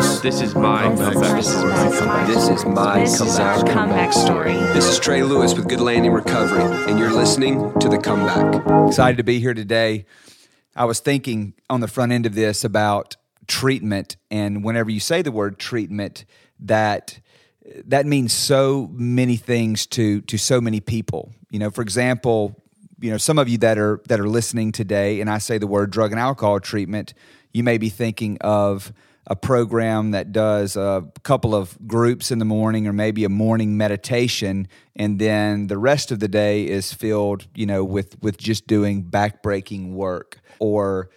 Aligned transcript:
Lewis. 0.00 0.20
This 0.20 0.40
is 0.40 0.54
my 0.54 0.84
comeback. 0.84 1.36
This 1.36 1.48
is 1.48 1.64
my 1.64 1.90
comeback. 1.98 2.26
This 2.26 2.48
is 2.48 2.64
my 2.64 3.00
This 3.00 3.20
is 3.20 3.36
comeback. 3.36 3.66
comeback 3.66 4.12
story. 4.12 4.54
This 4.54 4.86
is 4.86 4.98
Trey 4.98 5.22
Lewis 5.22 5.54
with 5.54 5.68
Good 5.68 5.80
Landing 5.80 6.12
Recovery, 6.12 6.62
and 6.88 6.98
you're 6.98 7.12
listening 7.12 7.72
to 7.80 7.88
The 7.88 7.98
Comeback. 7.98 8.88
Excited 8.88 9.18
to 9.18 9.24
be 9.24 9.40
here 9.40 9.54
today. 9.54 10.06
I 10.74 10.86
was 10.86 11.00
thinking 11.00 11.54
on 11.68 11.80
the 11.80 11.88
front 11.88 12.12
end 12.12 12.24
of 12.24 12.34
this 12.34 12.64
about 12.64 13.16
treatment, 13.46 14.16
and 14.30 14.64
whenever 14.64 14.90
you 14.90 15.00
say 15.00 15.22
the 15.22 15.32
word 15.32 15.58
treatment, 15.58 16.24
that 16.60 17.20
that 17.84 18.06
means 18.06 18.32
so 18.32 18.88
many 18.92 19.36
things 19.36 19.86
to 19.88 20.22
to 20.22 20.38
so 20.38 20.60
many 20.60 20.80
people. 20.80 21.32
You 21.50 21.58
know, 21.58 21.70
for 21.70 21.82
example, 21.82 22.56
you 23.00 23.10
know, 23.10 23.18
some 23.18 23.38
of 23.38 23.48
you 23.48 23.58
that 23.58 23.76
are 23.76 24.00
that 24.08 24.18
are 24.18 24.28
listening 24.28 24.72
today, 24.72 25.20
and 25.20 25.28
I 25.28 25.38
say 25.38 25.58
the 25.58 25.66
word 25.66 25.90
drug 25.90 26.12
and 26.12 26.20
alcohol 26.20 26.58
treatment, 26.58 27.12
you 27.52 27.62
may 27.62 27.76
be 27.76 27.90
thinking 27.90 28.38
of 28.40 28.92
a 29.26 29.36
program 29.36 30.10
that 30.12 30.32
does 30.32 30.76
a 30.76 31.06
couple 31.22 31.54
of 31.54 31.76
groups 31.86 32.30
in 32.30 32.38
the 32.38 32.44
morning 32.44 32.86
or 32.86 32.92
maybe 32.92 33.24
a 33.24 33.28
morning 33.28 33.76
meditation 33.76 34.66
and 34.96 35.18
then 35.18 35.66
the 35.68 35.78
rest 35.78 36.10
of 36.10 36.20
the 36.20 36.28
day 36.28 36.66
is 36.66 36.92
filled 36.92 37.46
you 37.54 37.66
know 37.66 37.84
with 37.84 38.20
with 38.22 38.38
just 38.38 38.66
doing 38.66 39.04
backbreaking 39.04 39.92
work 39.92 40.40
or 40.58 41.10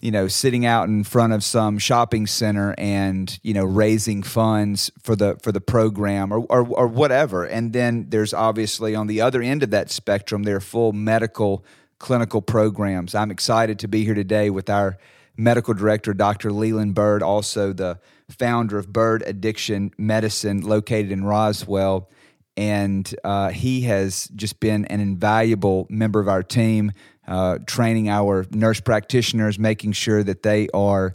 you 0.00 0.10
know 0.10 0.28
sitting 0.28 0.66
out 0.66 0.88
in 0.88 1.04
front 1.04 1.32
of 1.32 1.42
some 1.42 1.78
shopping 1.78 2.26
center 2.26 2.74
and 2.78 3.38
you 3.42 3.54
know 3.54 3.64
raising 3.64 4.22
funds 4.22 4.90
for 5.02 5.16
the 5.16 5.36
for 5.42 5.52
the 5.52 5.60
program 5.60 6.32
or 6.32 6.40
or, 6.50 6.66
or 6.66 6.86
whatever. 6.86 7.44
And 7.44 7.72
then 7.72 8.06
there's 8.10 8.34
obviously 8.34 8.94
on 8.94 9.06
the 9.06 9.20
other 9.20 9.42
end 9.42 9.62
of 9.62 9.70
that 9.70 9.90
spectrum 9.90 10.42
there 10.42 10.56
are 10.56 10.60
full 10.60 10.92
medical 10.92 11.64
clinical 11.98 12.42
programs. 12.42 13.14
I'm 13.14 13.30
excited 13.30 13.78
to 13.80 13.88
be 13.88 14.04
here 14.04 14.14
today 14.14 14.50
with 14.50 14.68
our 14.68 14.98
medical 15.36 15.74
director, 15.74 16.14
Dr. 16.14 16.50
Lelan 16.50 16.92
Byrd, 16.92 17.22
also 17.22 17.72
the 17.72 17.98
founder 18.30 18.78
of 18.78 18.92
Byrd 18.92 19.22
Addiction 19.26 19.92
Medicine, 19.98 20.62
located 20.62 21.12
in 21.12 21.24
Roswell. 21.24 22.08
And 22.56 23.14
uh, 23.22 23.50
he 23.50 23.82
has 23.82 24.28
just 24.34 24.60
been 24.60 24.86
an 24.86 25.00
invaluable 25.00 25.86
member 25.90 26.20
of 26.20 26.28
our 26.28 26.42
team, 26.42 26.92
uh, 27.28 27.58
training 27.66 28.08
our 28.08 28.46
nurse 28.50 28.80
practitioners, 28.80 29.58
making 29.58 29.92
sure 29.92 30.22
that 30.22 30.42
they 30.42 30.68
are 30.72 31.14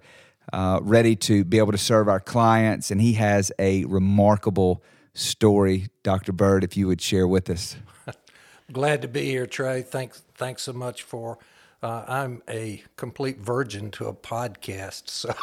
uh, 0.53 0.79
ready 0.83 1.15
to 1.15 1.43
be 1.43 1.57
able 1.57 1.71
to 1.71 1.77
serve 1.77 2.07
our 2.07 2.19
clients. 2.19 2.91
And 2.91 3.01
he 3.01 3.13
has 3.13 3.51
a 3.57 3.85
remarkable 3.85 4.83
story, 5.13 5.87
Dr. 6.03 6.31
Byrd, 6.31 6.63
if 6.63 6.77
you 6.77 6.87
would 6.87 7.01
share 7.01 7.27
with 7.27 7.49
us. 7.49 7.75
Glad 8.71 9.01
to 9.01 9.07
be 9.07 9.25
here, 9.25 9.47
Trey. 9.47 9.81
Thanks, 9.81 10.21
thanks 10.35 10.61
so 10.61 10.73
much 10.73 11.03
for. 11.03 11.39
Uh, 11.83 12.05
I'm 12.07 12.43
a 12.47 12.83
complete 12.95 13.39
virgin 13.39 13.89
to 13.91 14.05
a 14.05 14.13
podcast, 14.13 15.09
so 15.09 15.33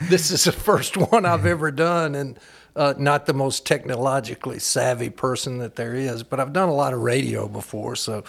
this 0.08 0.30
is 0.30 0.44
the 0.44 0.52
first 0.52 0.96
one 0.96 1.26
I've 1.26 1.44
ever 1.44 1.70
done, 1.70 2.14
and 2.14 2.38
uh, 2.74 2.94
not 2.96 3.26
the 3.26 3.34
most 3.34 3.66
technologically 3.66 4.58
savvy 4.60 5.10
person 5.10 5.58
that 5.58 5.76
there 5.76 5.94
is. 5.94 6.22
But 6.22 6.40
I've 6.40 6.54
done 6.54 6.70
a 6.70 6.74
lot 6.74 6.94
of 6.94 7.00
radio 7.00 7.48
before, 7.48 7.96
so 7.96 8.24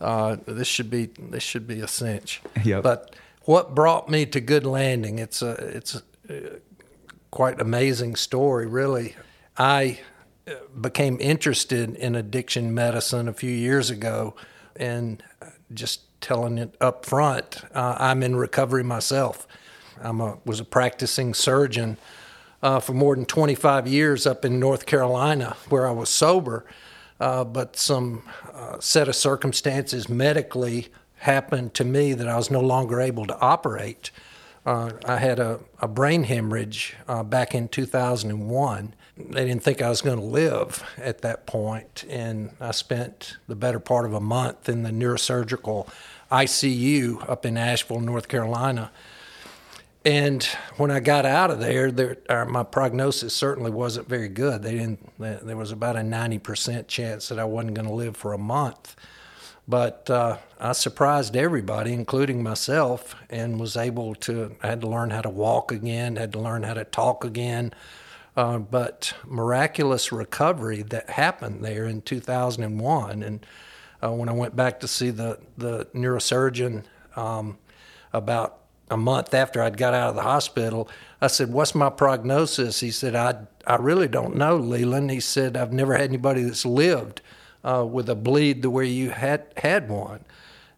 uh, 0.00 0.36
this 0.46 0.68
should 0.68 0.88
be 0.88 1.06
this 1.18 1.42
should 1.42 1.66
be 1.66 1.80
a 1.80 1.88
cinch. 1.88 2.40
Yep. 2.64 2.84
But 2.84 3.16
what 3.42 3.74
brought 3.74 4.08
me 4.08 4.26
to 4.26 4.40
Good 4.40 4.64
Landing? 4.64 5.18
It's 5.18 5.42
a 5.42 5.50
it's 5.54 6.00
a, 6.28 6.60
quite 7.32 7.60
amazing 7.60 8.14
story, 8.14 8.66
really. 8.68 9.16
I 9.58 9.98
uh, 10.46 10.52
became 10.80 11.18
interested 11.20 11.96
in 11.96 12.14
addiction 12.14 12.72
medicine 12.72 13.26
a 13.26 13.32
few 13.32 13.50
years 13.50 13.90
ago, 13.90 14.36
and 14.76 15.20
just 15.72 16.00
telling 16.20 16.58
it 16.58 16.74
up 16.80 17.06
front, 17.06 17.62
uh, 17.74 17.96
I'm 17.98 18.22
in 18.22 18.36
recovery 18.36 18.82
myself. 18.82 19.46
I 20.02 20.10
was 20.44 20.60
a 20.60 20.64
practicing 20.64 21.34
surgeon 21.34 21.96
uh, 22.62 22.80
for 22.80 22.92
more 22.92 23.14
than 23.14 23.26
25 23.26 23.86
years 23.86 24.26
up 24.26 24.44
in 24.44 24.58
North 24.58 24.86
Carolina, 24.86 25.56
where 25.68 25.86
I 25.86 25.92
was 25.92 26.08
sober. 26.08 26.64
Uh, 27.18 27.44
but 27.44 27.76
some 27.76 28.22
uh, 28.54 28.80
set 28.80 29.08
of 29.08 29.14
circumstances 29.14 30.08
medically 30.08 30.88
happened 31.16 31.74
to 31.74 31.84
me 31.84 32.14
that 32.14 32.26
I 32.26 32.36
was 32.36 32.50
no 32.50 32.60
longer 32.60 33.00
able 33.00 33.26
to 33.26 33.38
operate. 33.40 34.10
Uh, 34.64 34.92
I 35.04 35.18
had 35.18 35.38
a, 35.38 35.60
a 35.80 35.88
brain 35.88 36.24
hemorrhage 36.24 36.96
uh, 37.06 37.22
back 37.22 37.54
in 37.54 37.68
2001. 37.68 38.94
They 39.28 39.44
didn't 39.44 39.62
think 39.62 39.82
I 39.82 39.88
was 39.88 40.02
going 40.02 40.18
to 40.18 40.24
live 40.24 40.82
at 40.96 41.22
that 41.22 41.46
point, 41.46 42.04
and 42.08 42.50
I 42.60 42.70
spent 42.70 43.36
the 43.46 43.56
better 43.56 43.80
part 43.80 44.06
of 44.06 44.14
a 44.14 44.20
month 44.20 44.68
in 44.68 44.82
the 44.82 44.90
neurosurgical 44.90 45.88
ICU 46.30 47.28
up 47.28 47.44
in 47.44 47.56
Asheville, 47.56 48.00
North 48.00 48.28
Carolina. 48.28 48.90
And 50.04 50.42
when 50.76 50.90
I 50.90 51.00
got 51.00 51.26
out 51.26 51.50
of 51.50 51.60
there, 51.60 51.90
there 51.90 52.16
uh, 52.28 52.46
my 52.46 52.62
prognosis 52.62 53.34
certainly 53.34 53.70
wasn't 53.70 54.08
very 54.08 54.28
good. 54.28 54.62
They 54.62 54.72
didn't. 54.72 55.12
There 55.18 55.56
was 55.56 55.72
about 55.72 55.96
a 55.96 56.02
ninety 56.02 56.38
percent 56.38 56.88
chance 56.88 57.28
that 57.28 57.38
I 57.38 57.44
wasn't 57.44 57.74
going 57.74 57.86
to 57.86 57.94
live 57.94 58.16
for 58.16 58.32
a 58.32 58.38
month. 58.38 58.96
But 59.68 60.08
uh, 60.08 60.38
I 60.58 60.72
surprised 60.72 61.36
everybody, 61.36 61.92
including 61.92 62.42
myself, 62.42 63.14
and 63.28 63.60
was 63.60 63.76
able 63.76 64.14
to. 64.16 64.56
I 64.62 64.68
had 64.68 64.80
to 64.80 64.88
learn 64.88 65.10
how 65.10 65.20
to 65.20 65.30
walk 65.30 65.70
again. 65.70 66.16
Had 66.16 66.32
to 66.32 66.40
learn 66.40 66.62
how 66.62 66.74
to 66.74 66.84
talk 66.84 67.24
again. 67.24 67.74
Uh, 68.36 68.58
but 68.58 69.12
miraculous 69.26 70.12
recovery 70.12 70.82
that 70.82 71.10
happened 71.10 71.64
there 71.64 71.86
in 71.86 72.00
2001, 72.00 73.22
and 73.22 73.46
uh, 74.02 74.12
when 74.12 74.28
I 74.28 74.32
went 74.32 74.54
back 74.54 74.80
to 74.80 74.88
see 74.88 75.10
the 75.10 75.38
the 75.58 75.86
neurosurgeon 75.94 76.84
um, 77.16 77.58
about 78.12 78.58
a 78.90 78.96
month 78.96 79.34
after 79.34 79.62
I'd 79.62 79.76
got 79.76 79.94
out 79.94 80.10
of 80.10 80.14
the 80.16 80.22
hospital, 80.22 80.88
I 81.20 81.26
said, 81.26 81.52
"What's 81.52 81.74
my 81.74 81.90
prognosis?" 81.90 82.80
He 82.80 82.90
said, 82.90 83.14
"I 83.14 83.46
I 83.66 83.76
really 83.76 84.08
don't 84.08 84.36
know, 84.36 84.56
Lelan." 84.56 85.10
He 85.10 85.20
said, 85.20 85.56
"I've 85.56 85.72
never 85.72 85.94
had 85.94 86.08
anybody 86.08 86.42
that's 86.42 86.64
lived 86.64 87.20
uh, 87.64 87.84
with 87.84 88.08
a 88.08 88.14
bleed 88.14 88.62
the 88.62 88.70
way 88.70 88.86
you 88.86 89.10
had 89.10 89.46
had 89.56 89.88
one." 89.88 90.24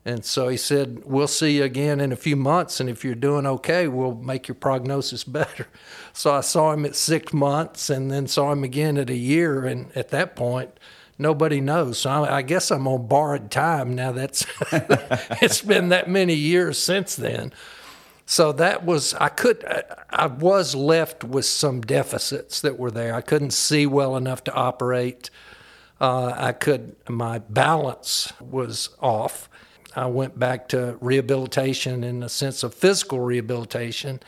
And 0.05 0.25
so 0.25 0.49
he 0.49 0.57
said, 0.57 1.03
We'll 1.05 1.29
see 1.29 1.59
you 1.59 1.65
again 1.65 2.01
in 2.01 2.13
a 2.13 2.17
few 2.17 2.35
months, 2.35 2.81
and 2.81 2.91
if 2.91 3.05
you're 3.05 3.15
doing 3.15 3.47
okay, 3.47 3.87
we'll 3.87 4.17
make 4.17 4.49
your 4.49 4.57
prognosis 4.57 5.25
better. 5.25 5.69
So 6.13 6.35
I 6.35 6.41
saw 6.41 6.73
him 6.73 6.85
at 6.85 6.97
six 6.97 7.33
months 7.33 7.89
and 7.89 8.11
then 8.11 8.27
saw 8.27 8.53
him 8.53 8.65
again 8.65 8.97
at 8.97 9.11
a 9.11 9.17
year. 9.17 9.65
And 9.65 9.97
at 9.97 10.09
that 10.09 10.35
point, 10.35 10.79
nobody 11.19 11.61
knows. 11.61 11.99
So 11.99 12.11
I, 12.11 12.39
I 12.39 12.43
guess 12.43 12.71
I'm 12.71 12.89
on 12.89 13.07
borrowed 13.07 13.51
time 13.51 13.95
now. 13.95 14.13
That's 14.13 14.45
it's 15.41 15.63
been 15.63 15.91
that 15.91 16.09
many 16.09 16.34
years 16.34 16.79
since 16.79 17.17
then. 17.17 17.53
So 18.27 18.53
that 18.53 18.84
was 18.84 19.15
I 19.15 19.29
could 19.29 19.65
I, 19.65 19.83
I 20.11 20.27
was 20.27 20.75
left 20.75 21.25
with 21.25 21.45
some 21.45 21.81
deficits 21.81 22.61
that 22.61 22.79
were 22.79 22.91
there. 22.91 23.15
I 23.15 23.21
couldn't 23.21 23.53
see 23.53 23.87
well 23.87 24.17
enough 24.17 24.45
to 24.45 24.53
operate. 24.55 25.31
Uh, 26.01 26.34
I 26.37 26.53
could 26.53 26.97
my 27.09 27.39
balance 27.39 28.33
was 28.41 28.91
off. 29.01 29.49
I 29.94 30.06
went 30.06 30.38
back 30.38 30.69
to 30.69 30.97
rehabilitation 31.00 32.04
in 32.04 32.20
the 32.20 32.28
sense 32.28 32.62
of 32.62 32.75
physical 32.75 33.20
rehabilitation. 33.20 34.20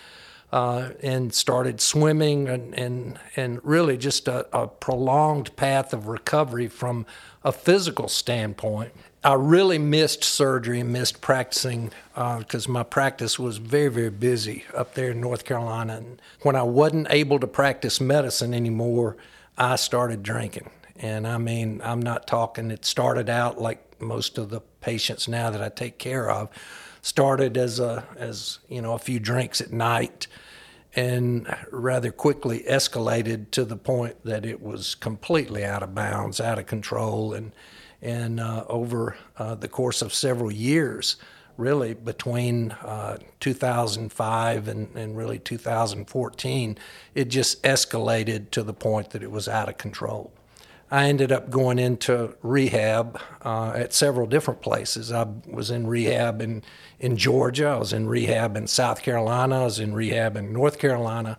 Uh, 0.52 0.90
and 1.02 1.34
started 1.34 1.80
swimming 1.80 2.48
and, 2.48 2.78
and, 2.78 3.18
and 3.34 3.58
really 3.64 3.96
just 3.96 4.28
a, 4.28 4.46
a, 4.56 4.68
prolonged 4.68 5.56
path 5.56 5.92
of 5.92 6.06
recovery 6.06 6.68
from 6.68 7.04
a 7.42 7.50
physical 7.50 8.06
standpoint. 8.06 8.92
I 9.24 9.34
really 9.34 9.78
missed 9.78 10.22
surgery 10.22 10.80
and 10.80 10.92
missed 10.92 11.22
practicing 11.22 11.90
because 12.14 12.68
uh, 12.68 12.70
my 12.70 12.82
practice 12.82 13.38
was 13.38 13.56
very, 13.56 13.88
very 13.88 14.10
busy 14.10 14.64
up 14.74 14.94
there 14.94 15.12
in 15.12 15.20
North 15.20 15.44
Carolina. 15.44 15.96
And 15.96 16.22
when 16.42 16.56
I 16.56 16.62
wasn't 16.62 17.06
able 17.08 17.40
to 17.40 17.46
practice 17.46 18.02
medicine 18.02 18.52
anymore, 18.52 19.16
I 19.56 19.76
started 19.76 20.22
drinking. 20.22 20.68
And 20.96 21.26
I 21.26 21.38
mean, 21.38 21.80
I'm 21.82 22.00
not 22.00 22.26
talking, 22.26 22.70
it 22.70 22.84
started 22.84 23.30
out 23.30 23.60
like 23.60 23.83
most 24.00 24.38
of 24.38 24.50
the 24.50 24.60
patients 24.80 25.28
now 25.28 25.50
that 25.50 25.62
I 25.62 25.68
take 25.68 25.98
care 25.98 26.30
of 26.30 26.48
started 27.02 27.56
as 27.56 27.78
a 27.80 28.04
as 28.16 28.60
you 28.68 28.80
know 28.80 28.94
a 28.94 28.98
few 28.98 29.20
drinks 29.20 29.60
at 29.60 29.72
night 29.72 30.26
and 30.96 31.54
rather 31.70 32.10
quickly 32.10 32.64
escalated 32.68 33.50
to 33.50 33.64
the 33.64 33.76
point 33.76 34.16
that 34.24 34.46
it 34.46 34.62
was 34.62 34.94
completely 34.94 35.64
out 35.64 35.82
of 35.82 35.94
bounds, 35.94 36.40
out 36.40 36.58
of 36.58 36.66
control, 36.66 37.34
and 37.34 37.52
and 38.00 38.38
uh, 38.38 38.64
over 38.68 39.16
uh, 39.38 39.54
the 39.54 39.68
course 39.68 40.02
of 40.02 40.12
several 40.12 40.52
years, 40.52 41.16
really 41.56 41.94
between 41.94 42.70
uh, 42.72 43.16
2005 43.40 44.68
and, 44.68 44.94
and 44.94 45.16
really 45.16 45.38
2014, 45.38 46.78
it 47.14 47.24
just 47.26 47.62
escalated 47.62 48.50
to 48.50 48.62
the 48.62 48.74
point 48.74 49.10
that 49.10 49.22
it 49.22 49.30
was 49.30 49.48
out 49.48 49.70
of 49.70 49.78
control. 49.78 50.32
I 50.94 51.08
ended 51.08 51.32
up 51.32 51.50
going 51.50 51.80
into 51.80 52.36
rehab 52.40 53.20
uh, 53.42 53.72
at 53.74 53.92
several 53.92 54.28
different 54.28 54.62
places. 54.62 55.10
I 55.10 55.26
was 55.44 55.68
in 55.68 55.88
rehab 55.88 56.40
in, 56.40 56.62
in 57.00 57.16
Georgia, 57.16 57.66
I 57.66 57.78
was 57.78 57.92
in 57.92 58.06
rehab 58.06 58.56
in 58.56 58.68
South 58.68 59.02
Carolina, 59.02 59.62
I 59.62 59.64
was 59.64 59.80
in 59.80 59.92
rehab 59.92 60.36
in 60.36 60.52
North 60.52 60.78
Carolina, 60.78 61.36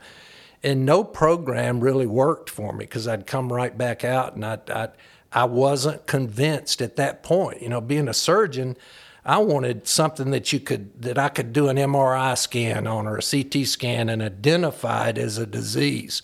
and 0.62 0.86
no 0.86 1.06
program 1.06 1.80
really 1.80 2.06
worked 2.06 2.50
for 2.50 2.74
me 2.74 2.80
because 2.84 3.08
I'd 3.08 3.28
come 3.28 3.54
right 3.54 3.78
back 3.78 4.04
out 4.04 4.36
and 4.36 4.46
I, 4.46 4.60
I, 4.68 4.90
I 5.32 5.46
wasn't 5.46 6.06
convinced 6.06 6.82
at 6.82 6.98
that 6.98 7.24
point. 7.24 7.62
You 7.62 7.70
know, 7.70 7.80
being 7.80 8.10
a 8.10 8.14
surgeon, 8.14 8.76
I 9.24 9.38
wanted 9.38 9.88
something 9.88 10.32
that 10.32 10.52
you 10.52 10.60
could 10.60 11.02
that 11.02 11.18
I 11.18 11.30
could 11.30 11.54
do 11.54 11.70
an 11.70 11.78
MRI 11.78 12.38
scan 12.38 12.88
on 12.88 13.08
or 13.08 13.20
a 13.20 13.22
CT 13.22 13.66
scan 13.68 14.10
and 14.10 14.22
identify 14.22 15.08
it 15.08 15.18
as 15.18 15.38
a 15.38 15.46
disease. 15.46 16.22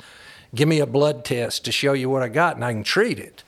Give 0.53 0.68
me 0.68 0.80
a 0.80 0.86
blood 0.86 1.24
test 1.24 1.65
to 1.65 1.71
show 1.71 1.94
you 1.94 2.09
what 2.09 2.24
I 2.24 2.27
got 2.27 2.56
and 2.56 2.65
I 2.65 2.74
can 2.74 2.83
treat 2.83 3.19
it. 3.19 3.44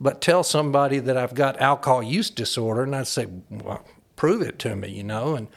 But 0.00 0.20
tell 0.20 0.42
somebody 0.42 0.98
that 0.98 1.16
I've 1.16 1.34
got 1.34 1.60
alcohol 1.60 2.02
use 2.02 2.30
disorder 2.30 2.82
and 2.82 2.96
I'd 2.96 3.06
say, 3.06 3.26
well, 3.50 3.84
prove 4.16 4.42
it 4.42 4.58
to 4.60 4.74
me, 4.74 4.88
you 4.88 5.04
know. 5.04 5.34
And 5.34 5.48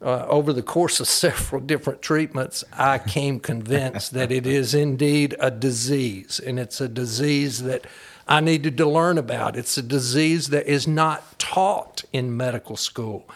uh, 0.00 0.26
over 0.28 0.52
the 0.52 0.62
course 0.62 1.00
of 1.00 1.08
several 1.24 1.60
different 1.60 2.02
treatments, 2.02 2.64
I 2.72 2.98
came 2.98 3.40
convinced 3.40 4.12
that 4.14 4.30
it 4.30 4.46
is 4.46 4.74
indeed 4.74 5.34
a 5.40 5.50
disease, 5.50 6.40
and 6.44 6.58
it's 6.58 6.80
a 6.80 6.88
disease 6.88 7.62
that 7.62 7.86
I 8.26 8.40
needed 8.40 8.76
to 8.78 8.86
learn 8.86 9.18
about. 9.18 9.56
It's 9.56 9.76
a 9.76 9.82
disease 9.82 10.48
that 10.48 10.66
is 10.66 10.86
not 10.86 11.38
taught 11.38 12.04
in 12.12 12.36
medical 12.36 12.76
school. 12.76 13.28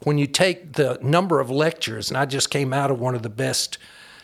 When 0.00 0.18
you 0.18 0.26
take 0.26 0.74
the 0.74 0.98
number 1.02 1.40
of 1.40 1.50
lectures, 1.50 2.10
and 2.10 2.16
I 2.16 2.24
just 2.24 2.50
came 2.50 2.72
out 2.72 2.90
of 2.90 3.00
one 3.00 3.14
of 3.14 3.22
the 3.22 3.28
best 3.28 3.78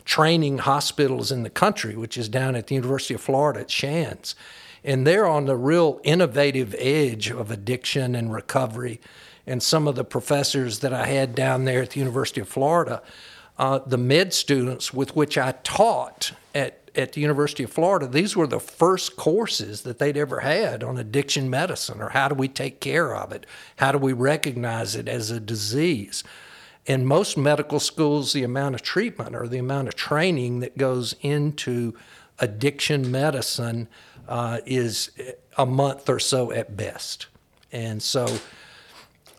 training 0.05 0.59
hospitals 0.59 1.33
in 1.33 1.43
the 1.43 1.51
country, 1.51 1.97
which 1.97 2.17
is 2.17 2.29
down 2.29 2.55
at 2.55 2.67
the 2.67 2.75
University 2.75 3.15
of 3.15 3.21
Florida 3.21 3.61
at 3.61 3.71
Shands, 3.71 4.35
and 4.83 5.07
they're 5.07 5.27
on 5.27 5.47
the 5.47 5.57
real 5.57 6.01
innovative 6.05 6.75
edge 6.79 7.31
of 7.31 7.51
addiction 7.51 8.15
and 8.15 8.33
recovery. 8.33 9.01
And 9.47 9.63
some 9.63 9.89
of 9.89 9.95
the 9.95 10.05
professors 10.05 10.81
that 10.81 10.93
I 10.93 11.07
had 11.07 11.35
down 11.35 11.65
there 11.65 11.83
at 11.83 11.91
the 11.91 12.01
University 12.01 12.41
of 12.41 12.49
Florida, 12.49 13.03
uh, 13.59 13.81
the 13.87 13.99
med 13.99 14.35
students 14.35 14.93
with 14.93 15.17
which 15.17 15.39
I 15.39 15.53
taught 15.63 16.33
at 16.55 16.81
at 16.97 17.13
the 17.13 17.21
University 17.21 17.65
of 17.65 17.73
Florida, 17.73 18.07
these 18.07 18.37
were 18.37 18.47
the 18.47 18.61
first 18.61 19.17
courses 19.17 19.83
that 19.83 19.99
they'd 19.99 20.17
ever 20.17 20.41
had 20.41 20.85
on 20.85 20.97
addiction 20.97 21.51
medicine 21.51 22.01
or 22.01 22.11
how 22.11 22.29
do 22.29 22.35
we 22.35 22.49
take 22.49 22.81
care 22.81 23.17
of 23.17 23.33
it? 23.33 23.47
How 23.77 23.93
do 23.93 23.99
we 23.99 24.13
recognize 24.13 24.95
it 24.95 25.09
as 25.09 25.31
a 25.31 25.41
disease? 25.41 26.23
In 26.87 27.07
most 27.07 27.39
medical 27.39 27.81
schools, 27.81 28.33
the 28.33 28.43
amount 28.43 28.75
of 28.75 28.83
treatment 28.83 29.35
or 29.35 29.49
the 29.49 29.59
amount 29.59 29.89
of 29.89 29.95
training 29.95 30.61
that 30.61 30.77
goes 30.77 31.15
into 31.23 31.95
addiction 32.39 33.11
medicine 33.11 33.89
uh, 34.29 34.59
is 34.67 35.11
a 35.57 35.65
month 35.65 36.09
or 36.09 36.19
so 36.19 36.53
at 36.53 36.77
best. 36.77 37.27
And 37.73 38.03
so 38.03 38.39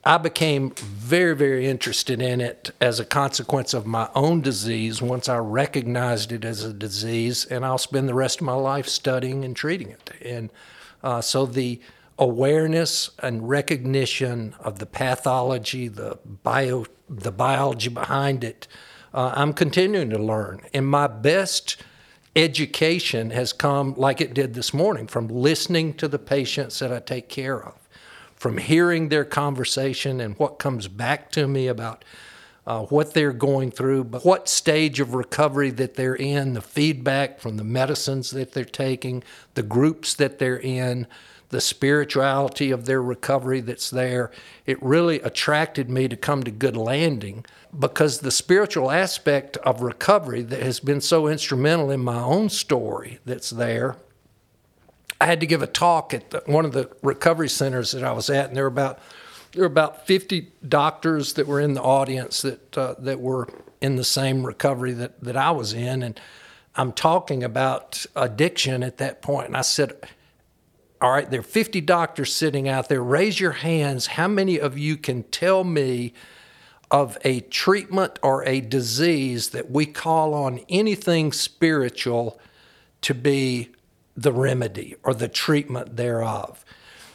I 0.03 0.17
became 0.17 0.71
very, 0.71 1.35
very 1.35 1.67
interested 1.67 2.21
in 2.21 2.41
it 2.41 2.71
as 2.79 2.99
a 2.99 3.05
consequence 3.05 3.73
of 3.73 3.85
my 3.85 4.09
own 4.13 4.41
disease 4.41 5.01
once 5.01 5.27
I 5.29 5.37
recognized 5.37 6.31
it 6.31 6.45
as 6.45 6.63
a 6.63 6.73
disease, 6.73 7.45
and 7.45 7.65
I'll 7.65 7.77
spend 7.77 8.07
the 8.07 8.13
rest 8.13 8.39
of 8.39 8.45
my 8.45 8.53
life 8.53 8.87
studying 8.87 9.43
and 9.43 9.55
treating 9.55 9.89
it. 9.89 10.11
And 10.23 10.51
uh, 11.03 11.21
so 11.21 11.45
the 11.45 11.81
awareness 12.17 13.09
and 13.19 13.49
recognition 13.49 14.55
of 14.59 14.79
the 14.79 14.85
pathology, 14.85 15.87
the 15.87 16.19
bio, 16.43 16.85
the 17.09 17.31
biology 17.31 17.89
behind 17.89 18.43
it, 18.43 18.67
uh, 19.13 19.33
I'm 19.35 19.53
continuing 19.53 20.09
to 20.09 20.19
learn. 20.19 20.61
And 20.73 20.87
my 20.87 21.07
best 21.07 21.77
education 22.35 23.29
has 23.29 23.53
come, 23.53 23.93
like 23.95 24.19
it 24.21 24.33
did 24.33 24.53
this 24.53 24.73
morning, 24.73 25.07
from 25.07 25.27
listening 25.27 25.93
to 25.95 26.07
the 26.07 26.19
patients 26.19 26.79
that 26.79 26.91
I 26.91 26.99
take 26.99 27.29
care 27.29 27.63
of 27.63 27.75
from 28.35 28.57
hearing 28.57 29.09
their 29.09 29.25
conversation 29.25 30.19
and 30.19 30.37
what 30.37 30.59
comes 30.59 30.87
back 30.87 31.31
to 31.31 31.47
me 31.47 31.67
about 31.67 32.03
uh, 32.67 32.81
what 32.83 33.13
they're 33.13 33.31
going 33.31 33.71
through, 33.71 34.03
but 34.03 34.25
what 34.25 34.49
stage 34.49 34.99
of 34.99 35.13
recovery 35.13 35.69
that 35.69 35.93
they're 35.95 36.15
in, 36.15 36.53
the 36.53 36.61
feedback 36.61 37.39
from 37.39 37.57
the 37.57 37.63
medicines 37.63 38.31
that 38.31 38.51
they're 38.51 38.65
taking, 38.65 39.23
the 39.53 39.63
groups 39.63 40.13
that 40.15 40.39
they're 40.39 40.59
in, 40.59 41.07
the 41.49 41.61
spirituality 41.61 42.71
of 42.71 42.85
their 42.85 43.01
recovery 43.01 43.61
that's 43.61 43.89
there. 43.89 44.31
It 44.65 44.81
really 44.81 45.19
attracted 45.21 45.89
me 45.89 46.07
to 46.07 46.15
come 46.15 46.43
to 46.43 46.51
Good 46.51 46.75
Landing 46.75 47.45
because 47.77 48.19
the 48.19 48.31
spiritual 48.31 48.91
aspect 48.91 49.57
of 49.57 49.81
recovery 49.81 50.41
that 50.41 50.61
has 50.61 50.79
been 50.79 51.01
so 51.01 51.27
instrumental 51.27 51.91
in 51.91 52.01
my 52.01 52.21
own 52.21 52.49
story 52.49 53.19
that's 53.25 53.49
there 53.49 53.97
I 55.19 55.25
had 55.25 55.39
to 55.39 55.45
give 55.45 55.61
a 55.61 55.67
talk 55.67 56.13
at 56.13 56.31
the, 56.31 56.43
one 56.45 56.65
of 56.65 56.73
the 56.73 56.89
recovery 57.01 57.49
centers 57.49 57.91
that 57.91 58.03
I 58.03 58.11
was 58.11 58.29
at, 58.29 58.47
and 58.47 58.55
there 58.55 58.63
were 58.63 58.69
about 58.69 58.99
there 59.53 59.61
were 59.61 59.67
about 59.67 60.05
50 60.05 60.51
doctors 60.67 61.33
that 61.33 61.47
were 61.47 61.61
in 61.61 61.73
the 61.73 61.81
audience 61.81 62.41
that 62.41 62.77
uh, 62.77 62.95
that 62.99 63.21
were 63.21 63.47
in 63.81 63.95
the 63.95 64.03
same 64.03 64.45
recovery 64.45 64.91
that 64.93 65.23
that 65.23 65.37
I 65.37 65.51
was 65.51 65.73
in, 65.73 66.03
and 66.03 66.19
I'm 66.75 66.91
talking 66.91 67.43
about 67.43 68.05
addiction 68.15 68.83
at 68.83 68.97
that 68.97 69.21
point, 69.21 69.47
and 69.47 69.57
I 69.57 69.61
said. 69.61 69.93
All 71.05 71.11
right, 71.11 71.29
there 71.29 71.41
are 71.41 71.43
50 71.43 71.81
doctors 71.81 72.33
sitting 72.33 72.67
out 72.67 72.89
there. 72.89 73.03
Raise 73.03 73.39
your 73.39 73.51
hands. 73.51 74.07
How 74.07 74.27
many 74.27 74.59
of 74.59 74.75
you 74.75 74.97
can 74.97 75.21
tell 75.21 75.63
me 75.63 76.13
of 76.89 77.15
a 77.23 77.41
treatment 77.41 78.17
or 78.23 78.43
a 78.47 78.59
disease 78.59 79.49
that 79.49 79.69
we 79.69 79.85
call 79.85 80.33
on 80.33 80.61
anything 80.67 81.31
spiritual 81.31 82.39
to 83.01 83.13
be 83.13 83.69
the 84.17 84.31
remedy 84.31 84.95
or 85.03 85.13
the 85.13 85.27
treatment 85.27 85.95
thereof. 85.95 86.65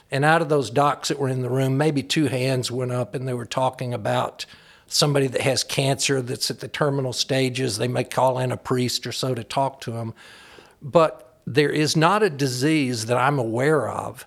And 0.08 0.24
out 0.24 0.40
of 0.40 0.48
those 0.48 0.70
docs 0.70 1.08
that 1.08 1.18
were 1.18 1.28
in 1.28 1.42
the 1.42 1.50
room, 1.50 1.76
maybe 1.76 2.04
two 2.04 2.28
hands 2.28 2.70
went 2.70 2.92
up 2.92 3.16
and 3.16 3.26
they 3.26 3.34
were 3.34 3.44
talking 3.44 3.92
about 3.92 4.46
somebody 4.86 5.26
that 5.26 5.40
has 5.40 5.64
cancer 5.64 6.22
that's 6.22 6.48
at 6.48 6.60
the 6.60 6.68
terminal 6.68 7.12
stages. 7.12 7.78
They 7.78 7.88
may 7.88 8.04
call 8.04 8.38
in 8.38 8.52
a 8.52 8.56
priest 8.56 9.04
or 9.04 9.10
so 9.10 9.34
to 9.34 9.42
talk 9.42 9.80
to 9.80 9.90
them. 9.90 10.14
But 10.80 11.29
there 11.46 11.70
is 11.70 11.96
not 11.96 12.22
a 12.22 12.30
disease 12.30 13.06
that 13.06 13.16
I'm 13.16 13.38
aware 13.38 13.88
of 13.88 14.26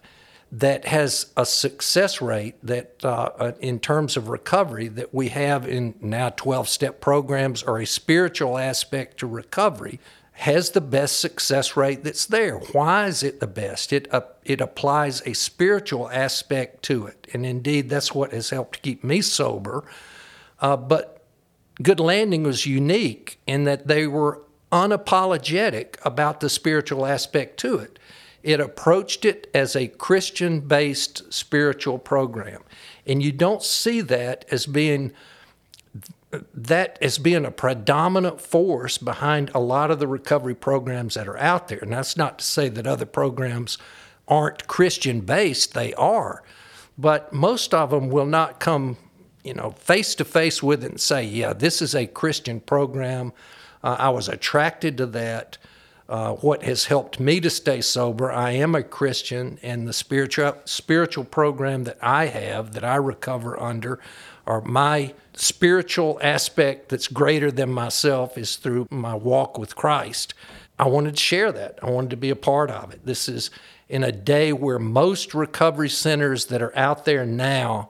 that 0.52 0.86
has 0.86 1.32
a 1.36 1.46
success 1.46 2.22
rate 2.22 2.56
that, 2.62 3.04
uh, 3.04 3.30
uh 3.40 3.52
in 3.60 3.80
terms 3.80 4.16
of 4.16 4.30
recovery, 4.30 4.88
that 4.88 5.14
we 5.14 5.30
have 5.30 5.68
in 5.68 5.96
now 6.00 6.30
12 6.30 6.70
step 6.70 7.02
programs 7.02 7.64
or 7.64 7.80
a 7.80 7.86
spiritual 7.86 8.58
aspect 8.58 9.18
to 9.18 9.28
recovery 9.28 10.00
has 10.34 10.72
the 10.72 10.82
best 10.82 11.20
success 11.20 11.78
rate 11.78 12.04
that's 12.04 12.26
there. 12.26 12.58
Why 12.58 13.08
is 13.08 13.24
it 13.24 13.40
the 13.40 13.48
best? 13.48 13.94
It, 13.94 14.12
uh, 14.14 14.22
it 14.44 14.62
applies 14.62 15.22
a 15.26 15.34
spiritual 15.34 16.10
aspect 16.10 16.84
to 16.84 17.06
it. 17.06 17.28
And 17.34 17.46
indeed, 17.46 17.90
that's 17.90 18.14
what 18.14 18.32
has 18.32 18.50
helped 18.50 18.82
keep 18.82 19.04
me 19.04 19.22
sober. 19.22 19.86
Uh, 20.60 20.76
but 20.76 21.24
Good 21.82 22.00
Landing 22.00 22.44
was 22.44 22.66
unique 22.66 23.40
in 23.46 23.64
that 23.66 23.88
they 23.88 24.08
were 24.08 24.42
unapologetic 24.74 26.04
about 26.04 26.40
the 26.40 26.50
spiritual 26.50 27.06
aspect 27.06 27.58
to 27.60 27.78
it. 27.78 28.00
It 28.42 28.60
approached 28.60 29.24
it 29.24 29.50
as 29.54 29.76
a 29.76 29.88
Christian 29.88 30.62
based 30.62 31.32
spiritual 31.32 32.00
program. 32.00 32.64
And 33.06 33.22
you 33.22 33.32
don't 33.32 33.64
see 33.64 34.02
that 34.02 34.46
as 34.52 34.66
being 34.66 35.14
that 36.52 36.98
as 37.00 37.20
being 37.20 37.46
a 37.46 37.52
predominant 37.52 38.42
force 38.42 38.98
behind 38.98 39.52
a 39.54 39.60
lot 39.60 39.92
of 39.92 40.00
the 40.00 40.08
recovery 40.08 40.56
programs 40.56 41.14
that 41.14 41.28
are 41.28 41.38
out 41.38 41.68
there. 41.68 41.78
And 41.78 41.94
that's 41.94 42.18
not 42.18 42.40
to 42.40 42.46
say 42.46 42.70
that 42.70 42.88
other 42.88 43.06
programs 43.06 43.78
aren't 44.28 44.68
Christian 44.68 45.22
based, 45.22 45.76
they 45.76 45.94
are. 45.94 46.42
But 46.98 47.34
most 47.34 47.72
of 47.74 47.92
them 47.92 48.10
will 48.10 48.26
not 48.26 48.60
come, 48.60 48.98
you 49.44 49.54
know, 49.54 49.72
face 49.72 50.16
to 50.16 50.26
face 50.26 50.64
with 50.64 50.84
it 50.84 50.90
and 50.90 51.00
say, 51.00 51.24
yeah, 51.24 51.54
this 51.54 51.84
is 51.84 51.94
a 51.94 52.08
Christian 52.08 52.60
program. 52.60 53.32
Uh, 53.84 53.98
I 54.00 54.10
was 54.10 54.30
attracted 54.30 54.98
to 54.98 55.06
that. 55.08 55.58
Uh, 56.10 56.34
what 56.34 56.64
has 56.64 56.86
helped 56.86 57.18
me 57.20 57.40
to 57.40 57.50
stay 57.50 57.80
sober. 57.80 58.30
I 58.30 58.52
am 58.52 58.76
a 58.76 58.84
Christian, 58.84 59.58
and 59.64 59.88
the 59.88 59.94
spiritual 59.94 60.58
spiritual 60.66 61.24
program 61.24 61.86
that 61.86 61.98
I 62.02 62.26
have 62.26 62.74
that 62.74 62.84
I 62.84 62.96
recover 62.98 63.60
under 63.60 64.00
or 64.46 64.62
my 64.62 65.14
spiritual 65.34 66.20
aspect 66.22 66.90
that's 66.90 67.08
greater 67.08 67.52
than 67.52 67.72
myself 67.72 68.38
is 68.38 68.58
through 68.58 68.88
my 68.92 69.16
walk 69.16 69.58
with 69.58 69.76
Christ. 69.76 70.34
I 70.78 70.88
wanted 70.88 71.16
to 71.16 71.22
share 71.22 71.52
that. 71.52 71.80
I 71.82 71.90
wanted 71.90 72.10
to 72.12 72.18
be 72.18 72.30
a 72.30 72.36
part 72.36 72.70
of 72.70 72.92
it. 72.92 73.06
This 73.06 73.30
is 73.30 73.50
in 73.88 74.04
a 74.04 74.12
day 74.12 74.52
where 74.52 74.80
most 74.80 75.34
recovery 75.34 75.90
centers 75.90 76.48
that 76.48 76.62
are 76.62 76.78
out 76.78 77.06
there 77.06 77.26
now 77.26 77.90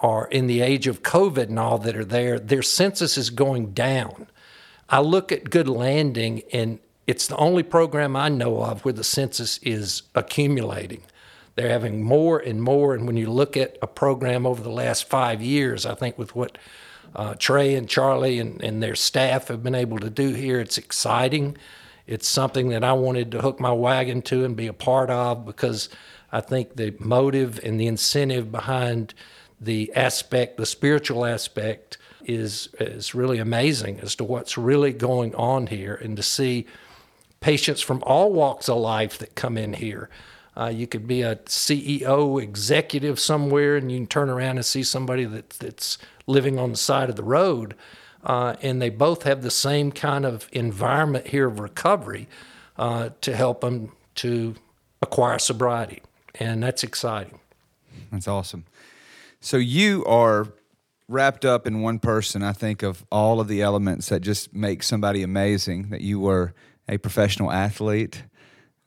are 0.00 0.26
in 0.28 0.46
the 0.46 0.60
age 0.60 0.86
of 0.86 1.02
COVID 1.02 1.48
and 1.48 1.58
all 1.58 1.78
that 1.78 1.96
are 1.96 2.04
there, 2.04 2.38
their 2.38 2.62
census 2.62 3.16
is 3.16 3.30
going 3.30 3.72
down. 3.72 4.26
I 4.88 5.00
look 5.00 5.32
at 5.32 5.50
Good 5.50 5.68
Landing, 5.68 6.42
and 6.52 6.78
it's 7.06 7.26
the 7.26 7.36
only 7.36 7.62
program 7.62 8.16
I 8.16 8.28
know 8.28 8.62
of 8.62 8.84
where 8.84 8.94
the 8.94 9.04
census 9.04 9.58
is 9.58 10.02
accumulating. 10.14 11.02
They're 11.54 11.68
having 11.68 12.02
more 12.02 12.38
and 12.38 12.62
more. 12.62 12.94
And 12.94 13.06
when 13.06 13.16
you 13.16 13.30
look 13.30 13.56
at 13.56 13.76
a 13.82 13.86
program 13.86 14.46
over 14.46 14.62
the 14.62 14.70
last 14.70 15.08
five 15.08 15.42
years, 15.42 15.84
I 15.84 15.94
think 15.94 16.18
with 16.18 16.34
what 16.34 16.56
uh, 17.14 17.34
Trey 17.34 17.74
and 17.74 17.88
Charlie 17.88 18.38
and, 18.38 18.62
and 18.62 18.82
their 18.82 18.94
staff 18.94 19.48
have 19.48 19.62
been 19.62 19.74
able 19.74 19.98
to 19.98 20.10
do 20.10 20.32
here, 20.32 20.60
it's 20.60 20.78
exciting. 20.78 21.56
It's 22.06 22.26
something 22.26 22.68
that 22.70 22.82
I 22.82 22.94
wanted 22.94 23.30
to 23.32 23.42
hook 23.42 23.60
my 23.60 23.72
wagon 23.72 24.22
to 24.22 24.44
and 24.44 24.56
be 24.56 24.66
a 24.66 24.72
part 24.72 25.10
of 25.10 25.44
because 25.44 25.88
I 26.30 26.40
think 26.40 26.76
the 26.76 26.94
motive 26.98 27.60
and 27.62 27.78
the 27.78 27.86
incentive 27.86 28.50
behind 28.50 29.12
the 29.60 29.92
aspect, 29.94 30.56
the 30.56 30.66
spiritual 30.66 31.24
aspect, 31.24 31.98
is 32.24 32.68
is 32.78 33.14
really 33.14 33.38
amazing 33.38 34.00
as 34.00 34.14
to 34.16 34.24
what's 34.24 34.56
really 34.58 34.92
going 34.92 35.34
on 35.34 35.66
here, 35.68 35.94
and 35.94 36.16
to 36.16 36.22
see 36.22 36.66
patients 37.40 37.80
from 37.80 38.02
all 38.04 38.32
walks 38.32 38.68
of 38.68 38.78
life 38.78 39.18
that 39.18 39.34
come 39.34 39.56
in 39.58 39.74
here 39.74 40.08
Uh, 40.56 40.66
you 40.66 40.86
could 40.86 41.06
be 41.06 41.22
a 41.22 41.36
CEO 41.46 42.42
executive 42.42 43.18
somewhere, 43.18 43.76
and 43.76 43.90
you 43.90 43.98
can 43.98 44.06
turn 44.06 44.28
around 44.28 44.56
and 44.58 44.66
see 44.66 44.82
somebody 44.82 45.24
that, 45.24 45.50
that's 45.50 45.96
living 46.26 46.58
on 46.58 46.72
the 46.72 46.76
side 46.76 47.08
of 47.08 47.16
the 47.16 47.22
road. 47.22 47.74
Uh, 48.22 48.54
and 48.62 48.80
they 48.80 48.90
both 48.90 49.22
have 49.24 49.42
the 49.42 49.50
same 49.50 49.90
kind 49.90 50.24
of 50.24 50.48
environment 50.52 51.28
here 51.28 51.48
of 51.48 51.58
recovery 51.58 52.28
uh, 52.76 53.08
to 53.20 53.34
help 53.34 53.62
them 53.62 53.92
to 54.14 54.54
acquire 55.00 55.38
sobriety. 55.38 56.02
And 56.34 56.62
that's 56.62 56.84
exciting. 56.84 57.40
That's 58.12 58.28
awesome. 58.28 58.64
So 59.40 59.56
you 59.56 60.04
are 60.04 60.48
wrapped 61.12 61.44
up 61.44 61.66
in 61.66 61.80
one 61.80 61.98
person, 61.98 62.42
I 62.42 62.52
think, 62.52 62.82
of 62.82 63.04
all 63.12 63.40
of 63.40 63.48
the 63.48 63.62
elements 63.62 64.08
that 64.08 64.20
just 64.20 64.54
make 64.54 64.82
somebody 64.82 65.22
amazing. 65.22 65.90
That 65.90 66.00
you 66.00 66.18
were 66.18 66.54
a 66.88 66.98
professional 66.98 67.52
athlete, 67.52 68.24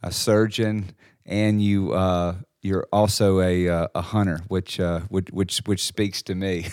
a 0.04 0.12
surgeon, 0.12 0.92
and 1.26 1.62
you 1.62 1.94
uh, 1.94 2.36
you're 2.62 2.88
also 2.92 3.42
a 3.42 3.70
uh, 3.70 3.88
a 3.96 4.02
hunter, 4.02 4.40
which 4.48 4.80
uh, 4.80 5.02
which 5.10 5.30
which 5.32 5.60
which 5.66 5.84
speaks 5.84 6.22
to 6.24 6.36
me. 6.36 6.68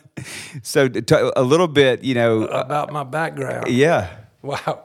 so 0.62 0.88
t- 0.88 1.30
a 1.36 1.42
little 1.42 1.68
bit, 1.68 2.02
you 2.02 2.14
know, 2.14 2.42
about 2.42 2.92
my 2.92 3.04
background. 3.04 3.68
Yeah. 3.68 4.16
Wow. 4.42 4.84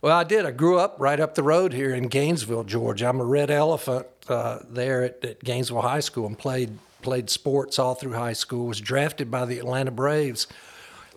Well, 0.00 0.16
I 0.16 0.24
did. 0.24 0.46
I 0.46 0.52
grew 0.52 0.78
up 0.78 0.96
right 0.98 1.18
up 1.18 1.34
the 1.34 1.42
road 1.42 1.72
here 1.72 1.92
in 1.92 2.06
Gainesville, 2.06 2.64
Georgia. 2.64 3.08
I'm 3.08 3.20
a 3.20 3.24
red 3.24 3.50
elephant 3.50 4.06
uh, 4.28 4.60
there 4.68 5.02
at, 5.02 5.24
at, 5.24 5.42
Gainesville 5.42 5.82
High 5.82 6.00
School 6.00 6.26
and 6.26 6.38
played 6.38 6.78
played 7.08 7.30
sports 7.30 7.78
all 7.78 7.94
through 7.94 8.12
high 8.12 8.34
school. 8.34 8.66
Was 8.66 8.82
drafted 8.82 9.30
by 9.30 9.46
the 9.46 9.58
Atlanta 9.58 9.90
Braves 9.90 10.46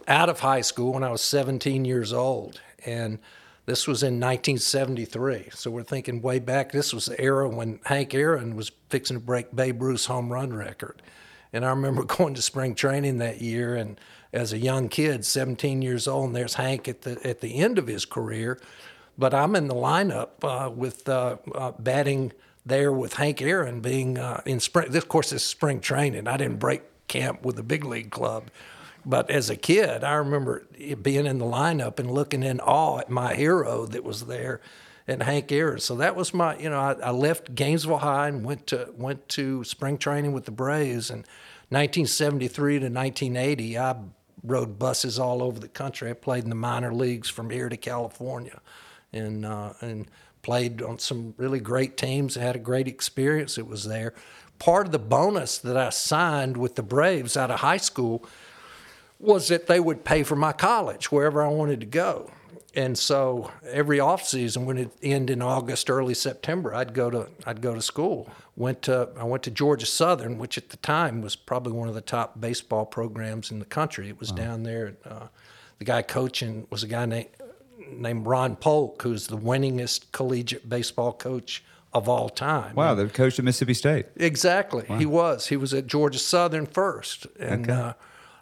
out 0.08 0.30
of 0.30 0.40
high 0.40 0.62
school 0.62 0.94
when 0.94 1.04
I 1.04 1.12
was 1.12 1.22
17 1.22 1.84
years 1.84 2.14
old, 2.14 2.62
and 2.86 3.20
this 3.66 3.90
was 3.90 4.02
in 4.02 4.14
1973. 4.14 5.50
So 5.52 5.70
we're 5.70 5.84
thinking 5.84 6.22
way 6.22 6.40
back. 6.40 6.72
This 6.72 6.94
was 6.94 7.08
the 7.08 7.20
era 7.20 7.50
when 7.50 7.82
Hank 7.84 8.14
Aaron 8.14 8.56
was 8.56 8.72
fixing 8.88 9.18
to 9.18 9.22
break 9.22 9.54
Babe 9.54 9.82
Ruth's 9.82 10.06
home 10.06 10.32
run 10.32 10.54
record. 10.54 11.02
And 11.52 11.66
I 11.66 11.72
remember 11.72 12.04
going 12.18 12.36
to 12.36 12.42
spring 12.42 12.74
training 12.74 13.18
that 13.18 13.42
year 13.42 13.76
and 13.76 14.00
as 14.32 14.54
a 14.54 14.58
young 14.58 14.88
kid, 14.88 15.26
17 15.26 15.82
years 15.82 16.08
old, 16.08 16.28
and 16.28 16.36
there's 16.38 16.54
Hank 16.54 16.88
at 16.88 17.02
the 17.02 17.20
at 17.28 17.42
the 17.42 17.58
end 17.58 17.78
of 17.78 17.88
his 17.88 18.06
career. 18.06 18.62
But 19.18 19.34
I'm 19.34 19.58
in 19.58 19.68
the 19.68 19.76
lineup 19.76 20.30
uh, 20.42 20.72
with 20.72 21.10
uh, 21.10 21.36
uh, 21.54 21.74
batting 21.78 22.32
there 22.66 22.92
with 22.92 23.14
Hank 23.14 23.42
Aaron 23.42 23.82
being 23.82 24.18
uh, 24.18 24.42
in 24.46 24.60
spring. 24.60 24.92
This, 24.92 25.04
course, 25.04 25.32
is 25.32 25.44
spring 25.44 25.80
training. 25.80 26.28
I 26.28 26.38
didn't 26.38 26.60
break 26.60 26.84
camp 27.08 27.46
with 27.46 27.56
the 27.56 27.64
big 27.64 27.84
league 27.84 28.12
club. 28.12 28.50
But 29.06 29.32
as 29.32 29.50
a 29.50 29.56
kid, 29.56 30.04
I 30.04 30.14
remember 30.14 30.68
being 31.02 31.26
in 31.26 31.40
the 31.40 31.46
lineup 31.46 32.00
and 32.00 32.12
looking 32.12 32.44
in 32.44 32.60
awe 32.60 33.00
at 33.00 33.10
my 33.10 33.34
hero 33.34 33.86
that 33.88 34.04
was 34.04 34.28
there, 34.28 34.62
and 35.08 35.24
Hank 35.24 35.52
Aaron. 35.52 35.80
So 35.80 35.96
that 35.96 36.16
was 36.16 36.34
my, 36.34 36.58
you 36.58 36.70
know, 36.70 36.80
I, 36.80 36.94
I 36.94 37.12
left 37.12 37.56
Gainesville 37.56 37.98
High 37.98 38.28
and 38.28 38.46
went 38.46 38.68
to 38.68 38.94
went 38.96 39.28
to 39.30 39.64
spring 39.64 39.98
training 39.98 40.34
with 40.34 40.46
the 40.46 40.52
Braves. 40.52 41.10
And 41.10 41.22
1973 41.70 42.80
to 42.80 42.86
1980, 42.90 43.78
I 43.80 43.96
rode 44.44 44.78
buses 44.78 45.18
all 45.18 45.42
over 45.42 45.60
the 45.60 45.68
country. 45.68 46.12
I 46.12 46.14
played 46.14 46.44
in 46.44 46.50
the 46.50 46.56
minor 46.56 46.94
leagues 46.94 47.30
from 47.30 47.50
here 47.50 47.70
to 47.70 47.78
California, 47.78 48.62
and 49.12 49.46
uh, 49.46 49.74
and 49.82 50.10
played 50.42 50.82
on 50.82 51.00
some 51.00 51.34
really 51.38 51.60
great 51.60 51.98
teams. 51.98 52.36
Had 52.36 52.56
a 52.56 52.60
great 52.60 52.88
experience. 52.88 53.58
It 53.58 53.68
was 53.68 53.86
there. 53.86 54.14
Part 54.60 54.88
of 54.88 54.92
the 54.92 55.00
bonus 55.00 55.58
that 55.60 55.78
I 55.78 55.90
signed 55.90 56.58
with 56.58 56.76
the 56.76 56.84
Braves 56.84 57.36
out 57.36 57.52
of 57.52 57.62
high 57.62 57.78
school 57.78 58.26
was 59.20 59.48
that 59.48 59.68
they 59.68 59.80
would 59.80 60.04
pay 60.04 60.24
for 60.24 60.36
my 60.36 60.52
college 60.52 61.12
wherever 61.12 61.44
I 61.44 61.48
wanted 61.48 61.80
to 61.80 61.86
go 61.86 62.32
and 62.74 62.98
so 62.98 63.52
every 63.70 64.00
off 64.00 64.26
season 64.26 64.66
when 64.66 64.78
it 64.78 64.92
ended 65.04 65.38
in 65.38 65.42
August, 65.42 65.90
early 65.90 66.14
September, 66.14 66.74
I'd 66.74 66.94
go 66.94 67.10
to 67.10 67.28
I'd 67.46 67.62
go 67.62 67.74
to 67.74 67.82
school. 67.82 68.30
Went 68.56 68.84
to 68.84 69.10
I 69.18 69.24
went 69.24 69.44
to 69.44 69.52
Georgia 69.52 69.86
Southern, 69.86 70.38
which 70.38 70.58
at 70.58 70.70
the 70.70 70.78
time 70.78 71.22
was 71.22 71.36
probably 71.36 71.74
one 71.74 71.90
of 71.90 71.96
the 71.96 72.02
top 72.02 72.40
baseball 72.40 72.86
programs 72.86 73.52
in 73.52 73.60
the 73.60 73.66
country. 73.66 74.08
It 74.08 74.20
was 74.20 74.32
down 74.32 74.64
there. 74.64 74.94
Uh, 75.06 75.28
the 75.80 75.86
guy 75.86 76.02
coaching 76.02 76.68
was 76.70 76.84
a 76.84 76.88
guy 76.88 77.06
named 77.06 77.30
named 77.92 78.26
Ron 78.26 78.56
Polk, 78.56 79.02
who's 79.02 79.28
the 79.28 79.38
winningest 79.38 80.12
collegiate 80.12 80.68
baseball 80.70 81.14
coach 81.14 81.64
of 81.94 82.08
all 82.08 82.30
time. 82.30 82.76
Wow, 82.76 82.96
the 82.96 83.08
coach 83.08 83.38
of 83.38 83.46
Mississippi 83.46 83.74
State. 83.74 84.06
Exactly, 84.16 84.86
wow. 84.88 84.98
he 84.98 85.06
was. 85.06 85.48
He 85.48 85.58
was 85.58 85.74
at 85.74 85.88
Georgia 85.88 86.20
Southern 86.20 86.66
first, 86.66 87.28
and. 87.40 87.70
Okay. 87.70 87.80
Uh, 87.80 87.94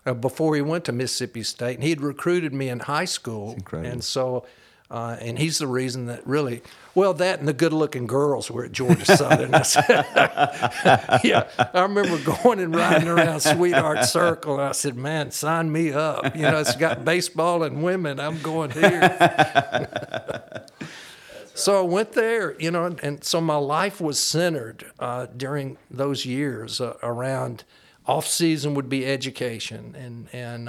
uh, 0.06 0.14
before 0.14 0.56
he 0.56 0.62
went 0.62 0.86
to 0.86 0.94
Mississippi 0.94 1.44
State, 1.44 1.76
and 1.76 1.84
he 1.84 1.90
had 1.90 2.00
recruited 2.00 2.54
me 2.54 2.70
in 2.70 2.80
high 2.80 3.06
school, 3.06 3.58
and 3.74 4.04
so. 4.04 4.46
Uh, 4.92 5.16
and 5.22 5.38
he's 5.38 5.60
the 5.60 5.68
reason 5.68 6.08
that 6.08 6.26
really, 6.26 6.64
well, 6.96 7.14
that 7.14 7.38
and 7.38 7.48
the 7.48 7.54
good-looking 7.54 8.08
girls 8.08 8.50
were 8.50 8.66
at 8.66 8.72
Georgia 8.72 9.06
Southern. 9.06 9.52
yeah, 11.24 11.48
I 11.74 11.82
remember 11.82 12.18
going 12.42 12.60
and 12.60 12.76
riding 12.76 13.08
around 13.08 13.42
Sweetheart 13.42 14.06
Circle, 14.06 14.56
and 14.56 14.64
I 14.64 14.72
said, 14.72 14.96
"Man, 14.96 15.30
sign 15.30 15.72
me 15.72 15.94
up. 15.94 16.36
You 16.36 16.42
know, 16.42 16.58
it's 16.58 16.76
got 16.76 17.06
baseball 17.06 17.62
and 17.62 17.84
women. 17.84 18.20
I'm 18.20 18.42
going 18.42 18.72
here." 18.72 20.66
so 21.54 21.78
I 21.78 21.82
went 21.82 22.14
there, 22.14 22.60
you 22.60 22.72
know, 22.72 22.86
and, 22.86 23.00
and, 23.04 23.24
so 23.24 23.40
my 23.40 23.58
life 23.58 24.02
was 24.02 24.20
centered 24.20 24.92
uh, 24.98 25.28
during 25.38 25.78
those 25.92 26.26
years 26.26 26.82
uh, 26.82 26.98
around 27.04 27.64
off 28.08 28.26
season 28.26 28.74
would 28.74 28.90
be 28.90 29.06
education, 29.06 29.96
and 29.96 30.28
and 30.34 30.68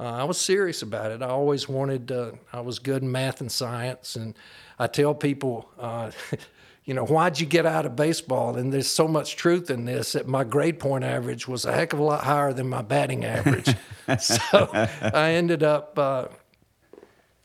uh, 0.00 0.02
uh, 0.02 0.16
I 0.16 0.24
was 0.24 0.40
serious 0.40 0.82
about 0.82 1.10
it. 1.10 1.22
I 1.22 1.28
always 1.28 1.68
wanted. 1.68 2.08
To, 2.08 2.38
I 2.52 2.60
was 2.60 2.78
good 2.78 3.02
in 3.02 3.12
math 3.12 3.40
and 3.40 3.52
science, 3.52 4.16
and 4.16 4.34
I 4.78 4.86
tell 4.86 5.14
people. 5.14 5.70
Uh, 5.78 6.10
you 6.86 6.94
know, 6.94 7.04
why'd 7.04 7.38
you 7.38 7.46
get 7.46 7.66
out 7.66 7.86
of 7.86 7.94
baseball? 7.94 8.56
And 8.56 8.72
there's 8.72 8.88
so 8.88 9.06
much 9.06 9.36
truth 9.36 9.70
in 9.70 9.84
this 9.84 10.12
that 10.12 10.26
my 10.26 10.42
grade 10.42 10.80
point 10.80 11.04
average 11.04 11.46
was 11.46 11.64
a 11.64 11.72
heck 11.72 11.92
of 11.92 11.98
a 11.98 12.02
lot 12.02 12.24
higher 12.24 12.52
than 12.52 12.68
my 12.68 12.82
batting 12.82 13.24
average. 13.24 13.76
so 14.18 14.68
I 14.72 15.32
ended 15.32 15.62
up, 15.62 15.98
uh, 15.98 16.28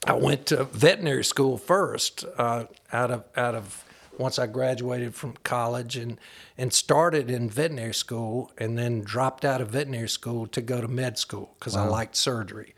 I 0.06 0.14
went 0.14 0.46
to 0.46 0.64
veterinary 0.64 1.24
school 1.24 1.58
first 1.58 2.24
uh, 2.38 2.64
out 2.92 3.10
of 3.10 3.24
out 3.36 3.54
of 3.54 3.84
once 4.18 4.38
I 4.38 4.46
graduated 4.46 5.14
from 5.14 5.34
college 5.44 5.96
and, 5.96 6.18
and 6.56 6.72
started 6.72 7.30
in 7.30 7.50
veterinary 7.50 7.94
school 7.94 8.52
and 8.58 8.78
then 8.78 9.02
dropped 9.02 9.44
out 9.44 9.60
of 9.60 9.70
veterinary 9.70 10.08
school 10.08 10.46
to 10.48 10.60
go 10.60 10.80
to 10.80 10.88
med 10.88 11.18
school 11.18 11.54
because 11.58 11.74
wow. 11.74 11.84
I 11.84 11.88
liked 11.88 12.16
surgery. 12.16 12.74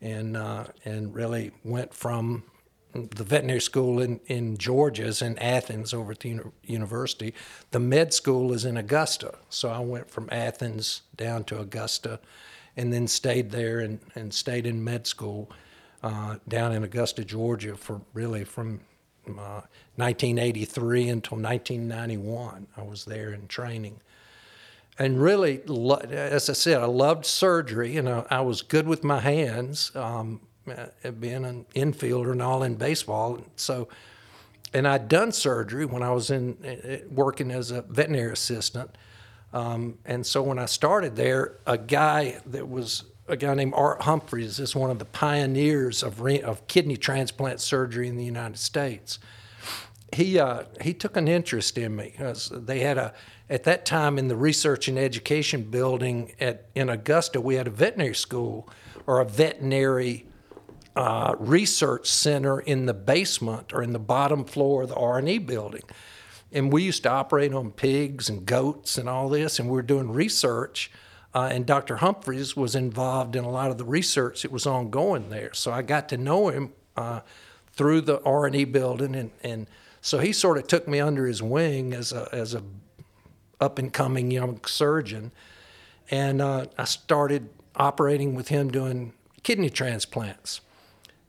And, 0.00 0.36
uh, 0.36 0.66
and 0.84 1.12
really 1.12 1.50
went 1.64 1.92
from 1.92 2.44
the 2.92 3.24
veterinary 3.24 3.60
school 3.60 4.00
in, 4.00 4.20
in 4.26 4.56
Georgia 4.56 5.04
is 5.04 5.22
in 5.22 5.38
Athens 5.38 5.92
over 5.92 6.12
at 6.12 6.20
the 6.20 6.30
uni- 6.30 6.42
university. 6.64 7.34
The 7.70 7.80
med 7.80 8.14
school 8.14 8.52
is 8.52 8.64
in 8.64 8.76
Augusta. 8.76 9.34
So 9.48 9.68
I 9.68 9.80
went 9.80 10.10
from 10.10 10.28
Athens 10.30 11.02
down 11.16 11.44
to 11.44 11.60
Augusta 11.60 12.20
and 12.76 12.92
then 12.92 13.08
stayed 13.08 13.50
there 13.50 13.80
and, 13.80 13.98
and 14.14 14.32
stayed 14.32 14.66
in 14.66 14.82
med 14.82 15.06
school 15.06 15.50
uh, 16.02 16.36
down 16.46 16.72
in 16.72 16.84
Augusta, 16.84 17.24
Georgia 17.24 17.76
for 17.76 18.00
really 18.14 18.44
from 18.44 18.80
1983 19.36 21.08
uh, 21.08 21.12
until 21.12 21.38
1991. 21.38 22.66
I 22.76 22.82
was 22.82 23.04
there 23.04 23.32
in 23.32 23.46
training. 23.48 24.00
And 24.98 25.20
really, 25.20 25.60
as 26.10 26.50
I 26.50 26.54
said, 26.54 26.82
I 26.82 26.86
loved 26.86 27.24
surgery 27.24 27.96
and 27.96 28.08
I, 28.08 28.24
I 28.30 28.40
was 28.40 28.62
good 28.62 28.88
with 28.88 29.04
my 29.04 29.20
hands, 29.20 29.94
um, 29.94 30.40
uh, 30.68 31.10
being 31.12 31.44
an 31.44 31.66
infielder 31.74 32.32
and 32.32 32.42
all 32.42 32.64
in 32.64 32.74
baseball. 32.74 33.40
So, 33.54 33.88
and 34.74 34.88
I'd 34.88 35.08
done 35.08 35.30
surgery 35.30 35.86
when 35.86 36.02
I 36.02 36.10
was 36.10 36.30
in 36.30 36.58
uh, 36.64 37.06
working 37.10 37.50
as 37.52 37.70
a 37.70 37.82
veterinary 37.82 38.32
assistant. 38.32 38.90
Um, 39.52 39.98
and 40.04 40.26
so 40.26 40.42
when 40.42 40.58
I 40.58 40.66
started 40.66 41.16
there, 41.16 41.58
a 41.66 41.78
guy 41.78 42.40
that 42.46 42.68
was 42.68 43.04
a 43.28 43.36
guy 43.36 43.54
named 43.54 43.74
Art 43.76 44.02
Humphreys 44.02 44.58
is 44.58 44.74
one 44.74 44.90
of 44.90 44.98
the 44.98 45.04
pioneers 45.04 46.02
of, 46.02 46.20
re- 46.20 46.40
of 46.40 46.66
kidney 46.66 46.96
transplant 46.96 47.60
surgery 47.60 48.08
in 48.08 48.16
the 48.16 48.24
United 48.24 48.58
States. 48.58 49.18
He 50.10 50.38
uh, 50.38 50.62
he 50.80 50.94
took 50.94 51.18
an 51.18 51.28
interest 51.28 51.76
in 51.76 51.94
me. 51.94 52.14
They 52.50 52.80
had 52.80 52.96
a 52.96 53.12
at 53.50 53.64
that 53.64 53.84
time 53.84 54.18
in 54.18 54.28
the 54.28 54.36
research 54.36 54.88
and 54.88 54.98
education 54.98 55.64
building 55.64 56.32
at 56.40 56.66
in 56.74 56.88
Augusta, 56.88 57.42
we 57.42 57.56
had 57.56 57.66
a 57.66 57.70
veterinary 57.70 58.14
school 58.14 58.68
or 59.06 59.20
a 59.20 59.24
veterinary 59.26 60.26
uh, 60.96 61.34
research 61.38 62.10
center 62.10 62.58
in 62.60 62.86
the 62.86 62.94
basement 62.94 63.72
or 63.74 63.82
in 63.82 63.92
the 63.92 63.98
bottom 63.98 64.44
floor 64.44 64.82
of 64.82 64.88
the 64.88 64.94
R 64.94 65.18
and 65.18 65.28
E 65.28 65.36
building. 65.36 65.84
And 66.52 66.72
we 66.72 66.84
used 66.84 67.02
to 67.02 67.10
operate 67.10 67.52
on 67.52 67.70
pigs 67.72 68.30
and 68.30 68.46
goats 68.46 68.96
and 68.96 69.10
all 69.10 69.28
this, 69.28 69.58
and 69.58 69.68
we 69.68 69.74
were 69.74 69.82
doing 69.82 70.10
research 70.10 70.90
uh, 71.34 71.48
and 71.52 71.66
Dr. 71.66 71.96
Humphreys 71.96 72.56
was 72.56 72.74
involved 72.74 73.36
in 73.36 73.44
a 73.44 73.50
lot 73.50 73.70
of 73.70 73.78
the 73.78 73.84
research 73.84 74.42
that 74.42 74.50
was 74.50 74.66
ongoing 74.66 75.30
there. 75.30 75.52
So 75.52 75.72
I 75.72 75.82
got 75.82 76.08
to 76.10 76.16
know 76.16 76.48
him 76.48 76.72
uh, 76.96 77.20
through 77.72 78.02
the 78.02 78.22
R&E 78.22 78.64
building, 78.64 79.14
and, 79.14 79.30
and 79.42 79.66
so 80.00 80.18
he 80.18 80.32
sort 80.32 80.58
of 80.58 80.66
took 80.66 80.88
me 80.88 81.00
under 81.00 81.26
his 81.26 81.42
wing 81.42 81.92
as 81.92 82.12
a, 82.12 82.28
as 82.32 82.54
a 82.54 82.62
up 83.60 83.78
and 83.78 83.92
coming 83.92 84.30
young 84.30 84.64
surgeon. 84.64 85.32
And 86.10 86.40
uh, 86.40 86.66
I 86.78 86.84
started 86.84 87.50
operating 87.76 88.34
with 88.34 88.48
him 88.48 88.70
doing 88.70 89.12
kidney 89.42 89.70
transplants. 89.70 90.60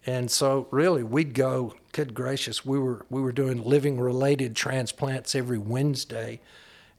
And 0.06 0.32
so, 0.32 0.68
really, 0.72 1.04
we'd 1.04 1.34
go 1.34 1.76
good 1.92 2.14
gracious, 2.14 2.66
we 2.66 2.80
were 2.80 3.06
we 3.10 3.22
were 3.22 3.32
doing 3.32 3.64
living 3.64 4.00
related 4.00 4.56
transplants 4.56 5.36
every 5.36 5.58
Wednesday, 5.58 6.40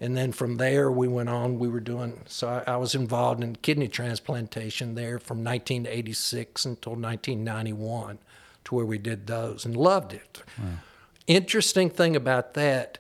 and 0.01 0.17
then 0.17 0.33
from 0.33 0.57
there 0.57 0.91
we 0.91 1.07
went 1.09 1.29
on. 1.29 1.59
We 1.59 1.69
were 1.69 1.81
doing 1.81 2.21
so 2.27 2.49
I, 2.49 2.73
I 2.73 2.77
was 2.77 2.95
involved 2.95 3.43
in 3.43 3.57
kidney 3.57 3.89
transplantation 3.89 4.95
there 4.95 5.19
from 5.19 5.45
1986 5.45 6.65
until 6.65 6.93
1991, 6.93 8.19
to 8.65 8.75
where 8.75 8.87
we 8.87 8.99
did 8.99 9.27
those 9.27 9.65
and 9.65 9.77
loved 9.77 10.13
it. 10.13 10.43
Interesting 11.27 11.91
thing 11.91 12.17
about 12.17 12.55
that, 12.55 12.99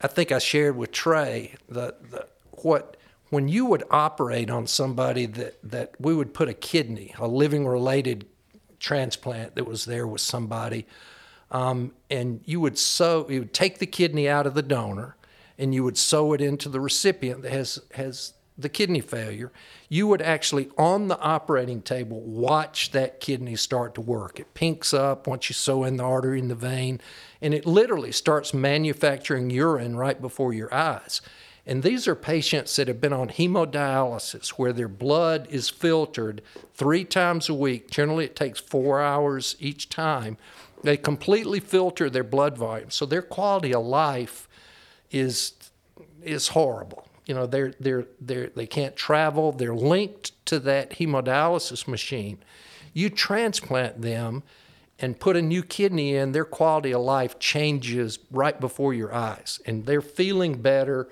I 0.00 0.06
think 0.08 0.32
I 0.32 0.38
shared 0.38 0.76
with 0.76 0.90
Trey 0.90 1.54
the, 1.68 1.94
the 2.10 2.26
what 2.62 2.96
when 3.30 3.48
you 3.48 3.66
would 3.66 3.84
operate 3.90 4.50
on 4.50 4.66
somebody 4.66 5.26
that 5.26 5.58
that 5.62 5.94
we 6.00 6.14
would 6.14 6.32
put 6.32 6.48
a 6.48 6.54
kidney, 6.54 7.14
a 7.18 7.28
living 7.28 7.66
related 7.66 8.26
transplant 8.78 9.54
that 9.54 9.64
was 9.66 9.84
there 9.84 10.06
with 10.06 10.20
somebody, 10.20 10.86
um, 11.50 11.92
and 12.10 12.40
you 12.44 12.60
would 12.60 12.78
sew, 12.78 13.26
you 13.28 13.40
would 13.40 13.54
take 13.54 13.78
the 13.78 13.86
kidney 13.86 14.28
out 14.28 14.46
of 14.46 14.54
the 14.54 14.62
donor, 14.62 15.16
and 15.58 15.74
you 15.74 15.84
would 15.84 15.98
sew 15.98 16.32
it 16.32 16.40
into 16.40 16.68
the 16.68 16.80
recipient 16.80 17.42
that 17.42 17.52
has 17.52 17.80
has 17.94 18.34
the 18.58 18.68
kidney 18.68 19.00
failure. 19.00 19.52
You 19.88 20.06
would 20.06 20.22
actually 20.22 20.70
on 20.78 21.08
the 21.08 21.18
operating 21.20 21.82
table 21.82 22.20
watch 22.22 22.90
that 22.92 23.20
kidney 23.20 23.56
start 23.56 23.94
to 23.96 24.00
work. 24.00 24.40
It 24.40 24.54
pinks 24.54 24.94
up 24.94 25.26
once 25.26 25.50
you 25.50 25.54
sew 25.54 25.84
in 25.84 25.98
the 25.98 26.04
artery 26.04 26.40
and 26.40 26.50
the 26.50 26.54
vein, 26.54 27.00
and 27.40 27.52
it 27.52 27.66
literally 27.66 28.12
starts 28.12 28.54
manufacturing 28.54 29.50
urine 29.50 29.96
right 29.96 30.20
before 30.20 30.52
your 30.52 30.72
eyes. 30.72 31.20
And 31.68 31.82
these 31.82 32.06
are 32.06 32.14
patients 32.14 32.76
that 32.76 32.86
have 32.86 33.00
been 33.00 33.12
on 33.12 33.28
hemodialysis 33.28 34.50
where 34.50 34.72
their 34.72 34.88
blood 34.88 35.48
is 35.50 35.68
filtered 35.68 36.40
three 36.74 37.04
times 37.04 37.48
a 37.48 37.54
week. 37.54 37.90
Generally, 37.90 38.26
it 38.26 38.36
takes 38.36 38.60
four 38.60 39.02
hours 39.02 39.56
each 39.58 39.88
time. 39.88 40.38
They 40.84 40.96
completely 40.96 41.58
filter 41.58 42.08
their 42.08 42.22
blood 42.22 42.56
volume. 42.56 42.90
So 42.90 43.04
their 43.04 43.22
quality 43.22 43.74
of 43.74 43.84
life 43.84 44.45
is, 45.18 45.52
is 46.22 46.48
horrible. 46.48 47.06
You 47.26 47.34
know, 47.34 47.46
they're, 47.46 47.72
they're, 47.80 48.06
they're, 48.20 48.48
they 48.48 48.66
can't 48.66 48.94
travel, 48.94 49.52
they're 49.52 49.74
linked 49.74 50.32
to 50.46 50.58
that 50.60 50.90
hemodialysis 50.90 51.88
machine. 51.88 52.38
You 52.92 53.10
transplant 53.10 54.00
them 54.00 54.42
and 54.98 55.18
put 55.18 55.36
a 55.36 55.42
new 55.42 55.62
kidney 55.62 56.14
in, 56.14 56.32
their 56.32 56.44
quality 56.44 56.92
of 56.92 57.02
life 57.02 57.38
changes 57.38 58.18
right 58.30 58.58
before 58.58 58.94
your 58.94 59.12
eyes, 59.12 59.60
and 59.66 59.84
they're 59.84 60.00
feeling 60.00 60.60
better 60.62 61.08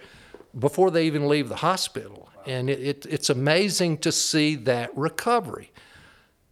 before 0.58 0.90
they 0.90 1.06
even 1.06 1.28
leave 1.28 1.48
the 1.48 1.56
hospital. 1.56 2.30
And 2.46 2.70
it, 2.70 2.80
it, 2.80 3.06
it's 3.06 3.30
amazing 3.30 3.98
to 3.98 4.12
see 4.12 4.54
that 4.56 4.96
recovery. 4.96 5.72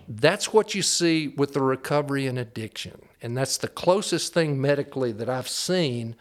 That's 0.08 0.52
what 0.52 0.74
you 0.74 0.82
see 0.82 1.28
with 1.28 1.54
the 1.54 1.62
recovery 1.62 2.26
in 2.26 2.36
addiction. 2.36 3.00
And 3.22 3.36
that's 3.36 3.56
the 3.56 3.68
closest 3.68 4.34
thing 4.34 4.60
medically 4.60 5.12
that 5.12 5.28
I've 5.28 5.48
seen. 5.48 6.16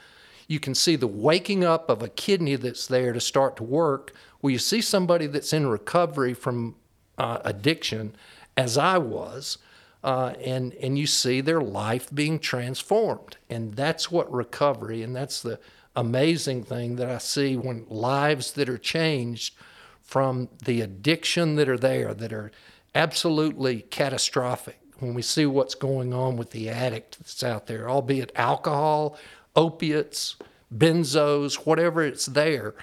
You 0.52 0.60
can 0.60 0.76
see 0.76 0.98
the 0.98 1.08
waking 1.08 1.64
up 1.64 1.90
of 1.90 2.04
a 2.04 2.10
kidney 2.10 2.58
that's 2.58 2.86
there 2.86 3.14
to 3.14 3.22
start 3.22 3.56
to 3.56 3.64
work. 3.64 4.14
Well, 4.42 4.52
you 4.52 4.60
see 4.60 4.82
somebody 4.82 5.26
that's 5.26 5.54
in 5.54 5.68
recovery 5.68 6.34
from 6.34 6.76
uh, 7.18 7.38
addiction, 7.46 8.18
as 8.58 8.78
I 8.78 8.98
was, 8.98 9.60
uh, 10.04 10.34
and, 10.44 10.74
and 10.74 11.00
you 11.00 11.08
see 11.08 11.40
their 11.40 11.62
life 11.62 12.14
being 12.14 12.38
transformed. 12.38 13.38
And 13.50 13.76
that's 13.76 14.12
what 14.12 14.30
recovery, 14.30 15.02
and 15.04 15.16
that's 15.16 15.42
the 15.42 15.58
amazing 15.96 16.64
thing 16.66 16.98
that 16.98 17.10
I 17.10 17.20
see 17.20 17.56
when 17.56 17.86
lives 17.88 18.52
that 18.52 18.68
are 18.68 18.78
changed 18.78 19.56
from 20.02 20.50
the 20.66 20.82
addiction 20.82 21.56
that 21.56 21.70
are 21.70 21.78
there, 21.78 22.14
that 22.14 22.34
are 22.34 22.52
absolutely 22.94 23.84
catastrophic. 23.84 24.80
When 25.00 25.14
we 25.14 25.22
see 25.22 25.46
what's 25.46 25.76
going 25.76 26.14
on 26.14 26.36
with 26.36 26.52
the 26.52 26.70
addict 26.70 27.20
that's 27.20 27.42
out 27.42 27.68
there, 27.68 27.90
albeit 27.90 28.34
alcohol, 28.36 29.18
opiates, 29.56 30.36
benzos, 30.76 31.56
whatever 31.66 32.04
it's 32.04 32.26
there, 32.28 32.76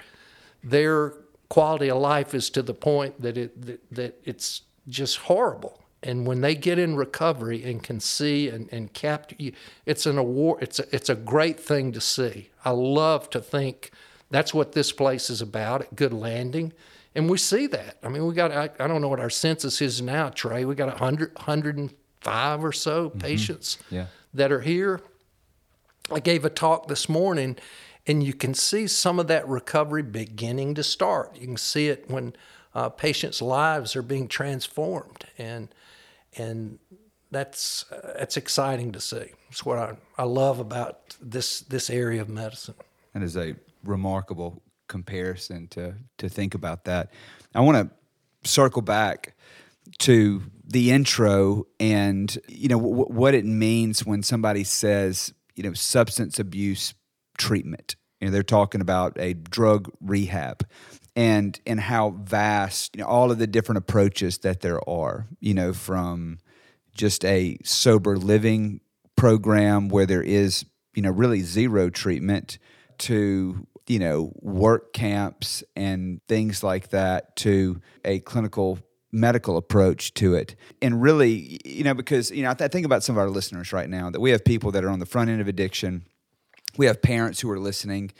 their 0.63 1.13
quality 1.49 1.89
of 1.89 1.97
life 1.97 2.33
is 2.33 2.49
to 2.51 2.61
the 2.61 2.73
point 2.73 3.21
that 3.21 3.37
it 3.37 3.61
that, 3.65 3.81
that 3.91 4.21
it's 4.23 4.61
just 4.87 5.17
horrible. 5.17 5.81
And 6.01 6.25
when 6.25 6.41
they 6.41 6.55
get 6.55 6.79
in 6.79 6.95
recovery 6.95 7.63
and 7.63 7.83
can 7.83 7.99
see 7.99 8.47
and, 8.47 8.69
and 8.71 8.93
capture, 8.93 9.35
it's 9.85 10.05
an 10.05 10.17
award. 10.17 10.63
It's 10.63 10.79
a, 10.79 10.95
it's 10.95 11.09
a 11.09 11.15
great 11.15 11.59
thing 11.59 11.91
to 11.91 11.99
see. 11.99 12.51
I 12.63 12.69
love 12.69 13.29
to 13.31 13.41
think 13.41 13.91
that's 14.29 14.53
what 14.53 14.71
this 14.71 14.91
place 14.91 15.29
is 15.29 15.41
about 15.41 15.81
at 15.81 15.95
Good 15.95 16.13
Landing. 16.13 16.71
And 17.15 17.29
we 17.29 17.37
see 17.37 17.67
that. 17.67 17.97
I 18.03 18.07
mean, 18.07 18.25
we 18.25 18.33
got, 18.33 18.51
I, 18.51 18.69
I 18.79 18.87
don't 18.87 19.01
know 19.01 19.09
what 19.09 19.19
our 19.19 19.29
census 19.29 19.81
is 19.81 20.01
now, 20.01 20.29
Trey. 20.29 20.63
We 20.63 20.75
got 20.75 20.87
100, 20.87 21.35
105 21.35 22.63
or 22.63 22.71
so 22.71 23.09
mm-hmm. 23.09 23.19
patients 23.19 23.77
yeah. 23.89 24.05
that 24.33 24.51
are 24.51 24.61
here. 24.61 25.01
I 26.11 26.19
gave 26.19 26.45
a 26.45 26.49
talk 26.49 26.87
this 26.87 27.07
morning, 27.07 27.57
and 28.07 28.23
you 28.23 28.33
can 28.33 28.53
see 28.53 28.87
some 28.87 29.19
of 29.19 29.27
that 29.27 29.47
recovery 29.47 30.03
beginning 30.03 30.75
to 30.75 30.83
start. 30.83 31.35
You 31.35 31.47
can 31.47 31.57
see 31.57 31.87
it 31.87 32.09
when 32.09 32.33
uh, 32.73 32.89
patients' 32.89 33.41
lives 33.41 33.95
are 33.95 34.01
being 34.01 34.27
transformed. 34.27 35.25
And 35.37 35.69
and 36.37 36.79
that's 37.31 37.85
that's 38.15 38.37
exciting 38.37 38.91
to 38.93 38.99
see. 38.99 39.31
It's 39.49 39.65
what 39.65 39.77
I, 39.77 39.95
I 40.17 40.23
love 40.23 40.59
about 40.59 41.15
this 41.21 41.61
this 41.61 41.89
area 41.89 42.21
of 42.21 42.29
medicine. 42.29 42.75
And 43.13 43.23
is 43.23 43.37
a 43.37 43.55
remarkable 43.83 44.61
comparison 44.87 45.67
to 45.69 45.95
to 46.17 46.29
think 46.29 46.55
about 46.55 46.85
that. 46.85 47.11
I 47.53 47.61
want 47.61 47.77
to 47.77 48.49
circle 48.49 48.81
back 48.81 49.35
to 49.99 50.43
the 50.65 50.91
intro 50.91 51.65
and 51.79 52.37
you 52.47 52.67
know 52.67 52.79
w- 52.79 53.05
what 53.05 53.33
it 53.33 53.45
means 53.45 54.05
when 54.05 54.21
somebody 54.21 54.63
says 54.63 55.33
you 55.59 55.63
know 55.63 55.73
substance 55.73 56.39
abuse 56.39 56.93
treatment. 57.37 57.97
You 58.21 58.27
know, 58.27 58.31
they're 58.31 58.43
talking 58.43 58.79
about 58.79 59.17
a 59.19 59.33
drug 59.33 59.91
rehab 59.99 60.65
and 61.17 61.59
and 61.65 61.81
how 61.81 62.11
vast 62.11 62.95
you 62.95 63.01
know 63.01 63.09
all 63.09 63.29
of 63.29 63.39
the 63.39 63.47
different 63.47 63.79
approaches 63.79 64.37
that 64.39 64.61
there 64.61 64.79
are 64.89 65.27
you 65.41 65.53
know 65.53 65.73
from 65.73 66.39
just 66.95 67.25
a 67.25 67.57
sober 67.65 68.15
living 68.15 68.79
program 69.17 69.89
where 69.89 70.05
there 70.05 70.23
is 70.23 70.63
you 70.95 71.01
know 71.01 71.11
really 71.11 71.41
zero 71.41 71.89
treatment 71.89 72.57
to 72.99 73.67
you 73.85 73.99
know 73.99 74.31
work 74.35 74.93
camps 74.93 75.61
and 75.75 76.21
things 76.29 76.63
like 76.63 76.89
that 76.91 77.35
to 77.35 77.81
a 78.05 78.19
clinical 78.19 78.79
medical 79.11 79.57
approach 79.57 80.13
to 80.13 80.35
it 80.35 80.55
and 80.81 81.01
really 81.01 81.59
you 81.65 81.83
know 81.83 81.93
because 81.95 82.29
you 82.29 82.43
know 82.43 82.51
I, 82.51 82.53
th- 82.53 82.69
I 82.69 82.71
think 82.71 82.85
about 82.85 83.03
some 83.03 83.15
of 83.15 83.19
our 83.19 83.29
listeners 83.29 83.73
right 83.73 83.89
now 83.89 84.09
that 84.11 84.19
we 84.19 84.29
have 84.31 84.45
people 84.45 84.71
that 84.71 84.83
are 84.83 84.89
on 84.89 84.99
the 84.99 85.05
front 85.05 85.31
end 85.31 85.41
of 85.41 85.47
addiction 85.47 86.03
we 86.77 86.85
have 86.85 87.01
parents 87.01 87.41
who 87.41 87.49
are 87.49 87.59
listening 87.59 88.11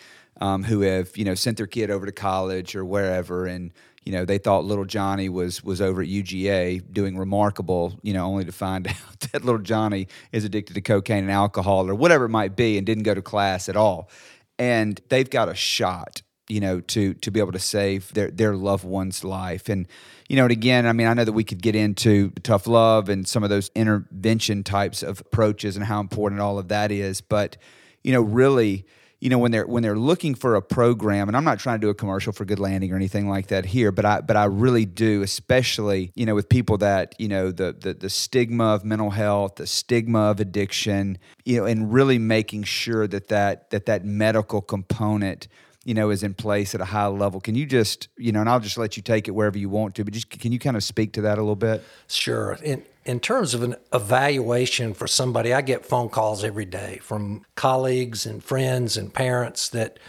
um, 0.41 0.63
who 0.63 0.81
have 0.81 1.15
you 1.17 1.25
know 1.25 1.35
sent 1.35 1.57
their 1.57 1.67
kid 1.67 1.91
over 1.91 2.05
to 2.05 2.11
college 2.11 2.75
or 2.75 2.85
wherever, 2.85 3.45
and 3.45 3.71
you 4.03 4.11
know 4.11 4.25
they 4.25 4.37
thought 4.37 4.65
little 4.65 4.85
Johnny 4.85 5.29
was 5.29 5.63
was 5.63 5.81
over 5.81 6.01
at 6.01 6.07
UGA 6.07 6.91
doing 6.91 7.17
remarkable, 7.17 7.99
you 8.01 8.13
know, 8.13 8.25
only 8.25 8.45
to 8.45 8.51
find 8.51 8.87
out 8.87 9.19
that 9.31 9.43
little 9.43 9.61
Johnny 9.61 10.07
is 10.31 10.45
addicted 10.45 10.73
to 10.73 10.81
cocaine 10.81 11.23
and 11.23 11.31
alcohol 11.31 11.89
or 11.89 11.95
whatever 11.95 12.25
it 12.25 12.29
might 12.29 12.55
be, 12.55 12.77
and 12.77 12.85
didn't 12.85 13.03
go 13.03 13.13
to 13.13 13.21
class 13.21 13.69
at 13.69 13.75
all. 13.75 14.09
And 14.57 14.99
they've 15.09 15.29
got 15.29 15.49
a 15.49 15.55
shot, 15.55 16.21
you 16.47 16.59
know, 16.59 16.79
to 16.81 17.13
to 17.15 17.31
be 17.31 17.39
able 17.39 17.53
to 17.53 17.59
save 17.59 18.13
their 18.13 18.31
their 18.31 18.55
loved 18.55 18.85
one's 18.85 19.23
life. 19.23 19.69
And 19.69 19.87
you 20.29 20.35
know, 20.35 20.43
and 20.43 20.51
again, 20.51 20.85
I 20.85 20.93
mean, 20.93 21.07
I 21.07 21.13
know 21.13 21.25
that 21.25 21.33
we 21.33 21.43
could 21.43 21.61
get 21.61 21.75
into 21.75 22.29
tough 22.43 22.67
love 22.67 23.09
and 23.09 23.27
some 23.27 23.43
of 23.43 23.49
those 23.49 23.71
intervention 23.75 24.63
types 24.63 25.03
of 25.03 25.19
approaches 25.21 25.75
and 25.75 25.83
how 25.83 25.99
important 25.99 26.39
all 26.39 26.59
of 26.59 26.69
that 26.69 26.91
is, 26.91 27.19
but 27.19 27.57
you 28.03 28.13
know, 28.13 28.21
really 28.21 28.85
you 29.19 29.29
know 29.29 29.37
when 29.37 29.51
they're 29.51 29.67
when 29.67 29.83
they're 29.83 29.97
looking 29.97 30.33
for 30.33 30.55
a 30.55 30.61
program 30.61 31.27
and 31.27 31.35
I'm 31.35 31.43
not 31.43 31.59
trying 31.59 31.79
to 31.79 31.85
do 31.85 31.89
a 31.89 31.93
commercial 31.93 32.31
for 32.31 32.45
Good 32.45 32.59
Landing 32.59 32.91
or 32.91 32.95
anything 32.95 33.27
like 33.27 33.47
that 33.47 33.65
here 33.65 33.91
but 33.91 34.05
I 34.05 34.21
but 34.21 34.37
I 34.37 34.45
really 34.45 34.85
do 34.85 35.21
especially 35.21 36.11
you 36.15 36.25
know 36.25 36.35
with 36.35 36.47
people 36.47 36.77
that 36.77 37.15
you 37.19 37.27
know 37.27 37.51
the 37.51 37.75
the, 37.77 37.93
the 37.93 38.09
stigma 38.09 38.75
of 38.75 38.85
mental 38.85 39.09
health 39.09 39.55
the 39.55 39.67
stigma 39.67 40.19
of 40.31 40.39
addiction 40.39 41.17
you 41.45 41.57
know 41.57 41.65
and 41.65 41.93
really 41.93 42.17
making 42.17 42.63
sure 42.63 43.07
that 43.07 43.27
that 43.27 43.69
that 43.71 43.85
that 43.87 44.05
medical 44.05 44.61
component 44.61 45.47
you 45.85 45.93
know 45.93 46.09
is 46.09 46.23
in 46.23 46.33
place 46.33 46.75
at 46.75 46.81
a 46.81 46.85
high 46.85 47.07
level. 47.07 47.39
Can 47.39 47.55
you 47.55 47.65
just 47.65 48.09
you 48.17 48.31
know 48.31 48.41
and 48.41 48.49
I'll 48.49 48.59
just 48.59 48.77
let 48.77 48.97
you 48.97 49.03
take 49.03 49.27
it 49.27 49.31
wherever 49.31 49.57
you 49.57 49.69
want 49.69 49.95
to 49.95 50.03
but 50.03 50.13
just 50.13 50.29
can 50.29 50.51
you 50.51 50.59
kind 50.59 50.77
of 50.77 50.83
speak 50.83 51.13
to 51.13 51.21
that 51.21 51.37
a 51.37 51.41
little 51.41 51.55
bit? 51.55 51.83
Sure. 52.07 52.57
And 52.63 52.83
in 53.05 53.19
terms 53.19 53.53
of 53.53 53.63
an 53.63 53.75
evaluation 53.91 54.93
for 54.93 55.07
somebody, 55.07 55.53
I 55.53 55.61
get 55.61 55.85
phone 55.85 56.09
calls 56.09 56.43
every 56.43 56.65
day 56.65 56.99
from 57.01 57.43
colleagues 57.55 58.25
and 58.25 58.43
friends 58.43 58.97
and 58.97 59.13
parents 59.13 59.69
that 59.69 59.99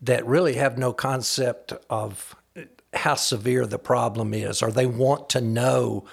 that 0.00 0.26
really 0.26 0.54
have 0.54 0.78
no 0.78 0.92
concept 0.92 1.72
of 1.90 2.34
how 2.94 3.14
severe 3.14 3.66
the 3.66 3.78
problem 3.78 4.32
is, 4.32 4.62
or 4.62 4.72
they 4.72 4.86
want 4.86 5.28
to 5.30 5.40
know 5.40 6.04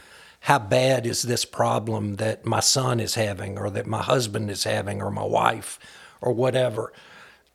how 0.41 0.59
bad 0.59 1.07
is 1.07 1.23
this 1.23 1.45
problem 1.45 2.17
that 2.17 2.45
my 2.45 2.59
son 2.59 2.99
is 2.99 3.15
having, 3.15 3.57
or 3.57 3.69
that 3.71 3.87
my 3.87 4.01
husband 4.01 4.51
is 4.51 4.65
having, 4.65 5.01
or 5.01 5.09
my 5.09 5.23
wife, 5.23 5.79
or 6.21 6.31
whatever 6.33 6.91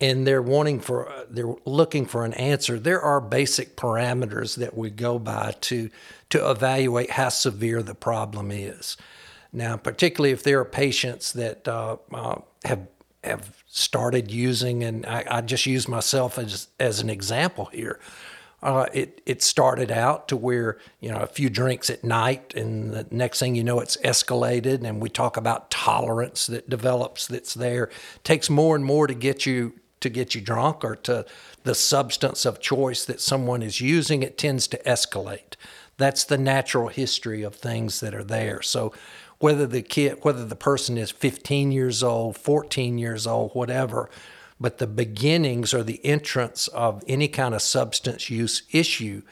and 0.01 0.27
they're 0.27 0.43
wanting 0.43 0.81
for 0.81 1.13
they're 1.29 1.55
looking 1.65 2.07
for 2.07 2.25
an 2.25 2.33
answer 2.35 2.79
there 2.79 3.01
are 3.01 3.21
basic 3.21 3.77
parameters 3.77 4.57
that 4.57 4.77
we 4.77 4.91
go 4.91 5.19
by 5.19 5.55
to 5.61 5.91
to 6.29 6.51
evaluate 6.51 7.11
how 7.11 7.29
severe 7.29 7.83
the 7.83 7.95
problem 7.95 8.51
is 8.51 8.97
Now, 9.53 9.77
particularly 9.77 10.33
if 10.33 10.43
there 10.43 10.61
are 10.61 10.65
patients 10.65 11.33
that 11.33 11.67
uh, 11.67 11.97
uh, 12.13 12.41
have 12.65 12.87
have 13.25 13.63
started 13.67 14.31
using, 14.31 14.83
and 14.83 15.05
I, 15.05 15.25
I, 15.31 15.41
just 15.43 15.67
use 15.67 15.89
myself 15.89 16.39
as 16.39 16.69
as 16.79 17.01
an 17.01 17.11
example 17.11 17.67
here. 17.67 18.01
Uh, 18.63 18.87
it 18.93 19.21
it 19.27 19.43
started 19.43 19.91
out 19.91 20.29
to 20.29 20.37
where 20.37 20.79
you 21.01 21.11
know 21.11 21.19
a 21.19 21.27
few 21.27 21.51
drinks 21.51 21.91
at 21.91 22.05
night, 22.05 22.55
and 22.55 22.93
the 22.93 23.07
next 23.11 23.41
thing 23.41 23.57
you 23.57 23.65
know, 23.65 23.81
it's 23.81 23.97
escalated, 23.99 24.85
and 24.85 25.03
we 25.03 25.09
talk 25.09 25.37
about 25.37 25.71
tolerance 25.71 26.47
that 26.47 26.71
develops 26.71 27.27
that's 27.27 27.55
there. 27.55 27.85
It 27.85 28.25
takes 28.25 28.49
more 28.49 28.77
and 28.77 28.85
more 28.85 29.07
to 29.07 29.15
get 29.15 29.47
you 29.47 29.80
to 30.01 30.09
get 30.09 30.35
you 30.35 30.41
drunk 30.41 30.85
or 30.85 30.97
to 30.97 31.27
the 31.65 31.75
substance 31.75 32.45
of 32.45 32.61
choice 32.61 33.05
that 33.05 33.21
someone 33.21 33.63
is 33.63 33.81
using. 33.81 34.23
It 34.23 34.39
tends 34.39 34.67
to 34.69 34.79
escalate. 34.85 35.57
That's 35.97 36.25
the 36.25 36.39
natural 36.39 36.89
history 36.89 37.43
of 37.43 37.55
things 37.55 38.01
that 38.01 38.15
are 38.15 38.25
there. 38.25 38.63
So 38.63 38.93
whether 39.39 39.67
the 39.67 39.83
kid, 39.83 40.19
whether 40.23 40.45
the 40.45 40.57
person 40.57 40.97
is 40.99 41.11
15 41.11 41.73
years 41.73 42.03
old, 42.03 42.37
14 42.37 42.99
years 42.99 43.27
old, 43.27 43.53
whatever, 43.53 44.11
but 44.61 44.79
the 44.79 44.87
beginnings 44.87 45.73
or 45.73 45.83
the 45.83 46.05
entrance 46.05 46.69
of 46.69 47.03
any 47.07 47.29
kind 47.29 47.55
of 47.55 47.63
substance 47.63 48.29
use 48.29 48.63
issue 48.71 49.23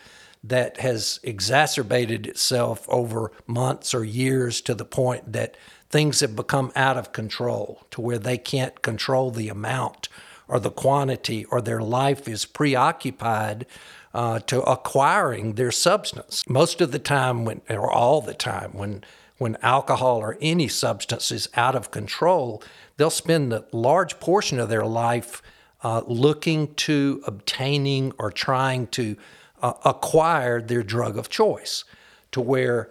that 0.43 0.79
has 0.81 1.21
exacerbated 1.23 2.27
itself 2.27 2.89
over 2.89 3.33
months 3.47 3.95
or 3.95 4.05
years 4.05 4.61
to 4.63 4.75
the 4.75 4.85
point 4.85 5.33
that 5.33 5.57
things 5.91 6.21
have 6.21 6.37
become 6.37 6.73
out 6.75 6.97
of 6.97 7.13
control 7.13 7.87
to 7.91 8.01
where 8.01 8.19
they 8.19 8.39
can't 8.39 8.83
control 8.83 9.31
the 9.31 9.49
amount 9.49 10.09
or 10.49 10.59
the 10.59 10.71
quantity 10.71 11.45
or 11.47 11.61
their 11.61 11.81
life 11.81 12.27
is 12.27 12.45
preoccupied 12.45 13.67
uh, 14.15 14.41
to 14.41 14.63
acquiring 14.63 15.55
their 15.55 15.71
substance. 15.71 16.49
Most 16.49 16.81
of 16.81 16.91
the 16.91 16.99
time, 16.99 17.45
when, 17.45 17.61
or 17.69 17.91
all 17.91 18.21
the 18.21 18.35
time, 18.35 18.73
when 18.73 19.05
when 19.39 19.57
alcohol 19.63 20.19
or 20.19 20.37
any 20.41 20.69
substance 20.69 21.31
is 21.31 21.49
out 21.55 21.77
of 21.77 21.91
control, 21.91 22.63
they'll 22.97 23.09
spend 23.09 23.53
a 23.53 23.65
large 23.73 24.19
portion 24.21 24.59
of 24.59 24.69
their 24.69 24.85
life 24.85 25.41
uh, 25.83 26.03
looking 26.07 26.75
to 26.75 27.23
obtaining 27.25 28.13
or 28.19 28.31
trying 28.31 28.89
to 28.89 29.17
uh, 29.63 29.73
acquire 29.85 30.61
their 30.61 30.83
drug 30.83 31.17
of 31.17 31.29
choice 31.29 31.85
to 32.33 32.41
where 32.41 32.91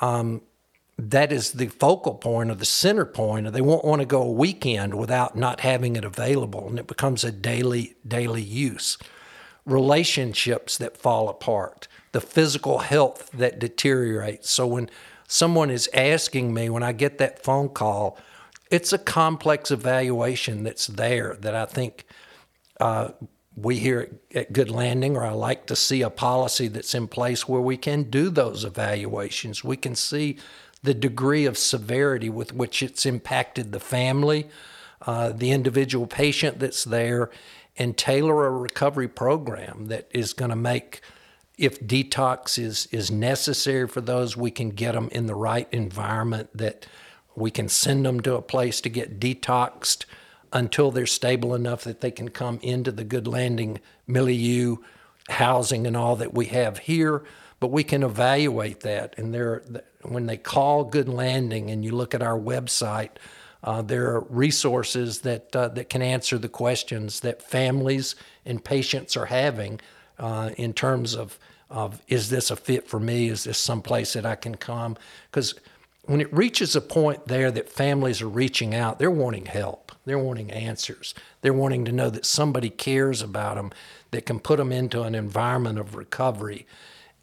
um, 0.00 0.40
that 0.98 1.32
is 1.32 1.52
the 1.52 1.68
focal 1.68 2.14
point 2.14 2.50
or 2.50 2.54
the 2.54 2.64
center 2.64 3.04
point 3.04 3.46
and 3.46 3.54
they 3.54 3.60
won't 3.60 3.84
want 3.84 4.00
to 4.00 4.06
go 4.06 4.22
a 4.22 4.32
weekend 4.32 4.94
without 4.94 5.36
not 5.36 5.60
having 5.60 5.94
it 5.96 6.04
available 6.04 6.68
and 6.68 6.78
it 6.78 6.86
becomes 6.86 7.22
a 7.22 7.30
daily 7.30 7.94
daily 8.06 8.42
use 8.42 8.98
relationships 9.64 10.76
that 10.76 10.96
fall 10.96 11.28
apart 11.28 11.86
the 12.12 12.20
physical 12.20 12.78
health 12.78 13.30
that 13.32 13.58
deteriorates 13.58 14.50
so 14.50 14.66
when 14.66 14.90
someone 15.28 15.70
is 15.70 15.88
asking 15.94 16.52
me 16.52 16.68
when 16.68 16.82
I 16.82 16.90
get 16.92 17.18
that 17.18 17.44
phone 17.44 17.68
call, 17.68 18.18
it's 18.70 18.92
a 18.92 18.98
complex 18.98 19.70
evaluation 19.70 20.64
that's 20.64 20.88
there 20.88 21.36
that 21.40 21.54
I 21.54 21.66
think 21.66 22.06
uh, 22.80 23.10
we 23.54 23.76
here 23.76 24.18
at 24.34 24.52
Good 24.52 24.70
Landing, 24.70 25.16
or 25.16 25.24
I 25.24 25.32
like 25.32 25.66
to 25.66 25.76
see 25.76 26.02
a 26.02 26.10
policy 26.10 26.68
that's 26.68 26.94
in 26.94 27.08
place 27.08 27.46
where 27.46 27.60
we 27.60 27.76
can 27.76 28.04
do 28.04 28.30
those 28.30 28.64
evaluations. 28.64 29.62
We 29.62 29.76
can 29.76 29.94
see 29.94 30.38
the 30.82 30.94
degree 30.94 31.44
of 31.44 31.58
severity 31.58 32.28
with 32.28 32.52
which 32.52 32.82
it's 32.82 33.04
impacted 33.04 33.72
the 33.72 33.80
family, 33.80 34.48
uh, 35.02 35.30
the 35.30 35.50
individual 35.50 36.06
patient 36.06 36.58
that's 36.58 36.84
there, 36.84 37.30
and 37.76 37.96
tailor 37.96 38.46
a 38.46 38.50
recovery 38.50 39.08
program 39.08 39.86
that 39.86 40.08
is 40.10 40.32
going 40.32 40.50
to 40.50 40.56
make 40.56 41.00
if 41.56 41.80
detox 41.80 42.56
is 42.56 42.86
is 42.92 43.10
necessary 43.10 43.88
for 43.88 44.00
those, 44.00 44.36
we 44.36 44.50
can 44.50 44.70
get 44.70 44.92
them 44.92 45.08
in 45.10 45.26
the 45.26 45.34
right 45.34 45.68
environment 45.72 46.48
that 46.54 46.86
we 47.34 47.50
can 47.50 47.68
send 47.68 48.06
them 48.06 48.20
to 48.20 48.36
a 48.36 48.42
place 48.42 48.80
to 48.80 48.88
get 48.88 49.20
detoxed 49.20 50.04
until 50.52 50.90
they're 50.90 51.06
stable 51.06 51.54
enough 51.54 51.84
that 51.84 52.00
they 52.00 52.10
can 52.10 52.28
come 52.30 52.58
into 52.62 52.90
the 52.90 53.04
good 53.04 53.26
landing 53.26 53.80
milieu 54.06 54.76
housing 55.28 55.86
and 55.86 55.96
all 55.96 56.16
that 56.16 56.32
we 56.32 56.46
have 56.46 56.78
here 56.78 57.22
but 57.60 57.68
we 57.68 57.84
can 57.84 58.02
evaluate 58.02 58.80
that 58.80 59.14
and 59.18 59.34
there 59.34 59.62
when 60.02 60.26
they 60.26 60.36
call 60.36 60.84
good 60.84 61.08
landing 61.08 61.70
and 61.70 61.84
you 61.84 61.92
look 61.92 62.14
at 62.14 62.22
our 62.22 62.38
website 62.38 63.10
uh, 63.64 63.82
there 63.82 64.14
are 64.14 64.20
resources 64.30 65.20
that 65.20 65.54
uh, 65.56 65.68
that 65.68 65.88
can 65.88 66.02
answer 66.02 66.38
the 66.38 66.48
questions 66.48 67.20
that 67.20 67.42
families 67.42 68.14
and 68.46 68.64
patients 68.64 69.16
are 69.16 69.26
having 69.26 69.80
uh, 70.18 70.50
in 70.56 70.72
terms 70.72 71.14
of 71.14 71.38
of 71.70 72.02
is 72.08 72.30
this 72.30 72.50
a 72.50 72.56
fit 72.56 72.88
for 72.88 72.98
me? 72.98 73.28
Is 73.28 73.44
this 73.44 73.58
someplace 73.58 74.14
that 74.14 74.24
I 74.24 74.36
can 74.36 74.54
come? 74.56 74.96
Because 75.30 75.54
when 76.04 76.20
it 76.20 76.32
reaches 76.32 76.74
a 76.74 76.80
point 76.80 77.26
there 77.26 77.50
that 77.50 77.68
families 77.68 78.22
are 78.22 78.28
reaching 78.28 78.74
out, 78.74 78.98
they're 78.98 79.10
wanting 79.10 79.46
help. 79.46 79.92
They're 80.06 80.18
wanting 80.18 80.50
answers. 80.50 81.14
They're 81.42 81.52
wanting 81.52 81.84
to 81.84 81.92
know 81.92 82.08
that 82.08 82.24
somebody 82.24 82.70
cares 82.70 83.20
about 83.20 83.56
them, 83.56 83.72
that 84.10 84.24
can 84.24 84.40
put 84.40 84.56
them 84.56 84.72
into 84.72 85.02
an 85.02 85.14
environment 85.14 85.78
of 85.78 85.94
recovery. 85.94 86.66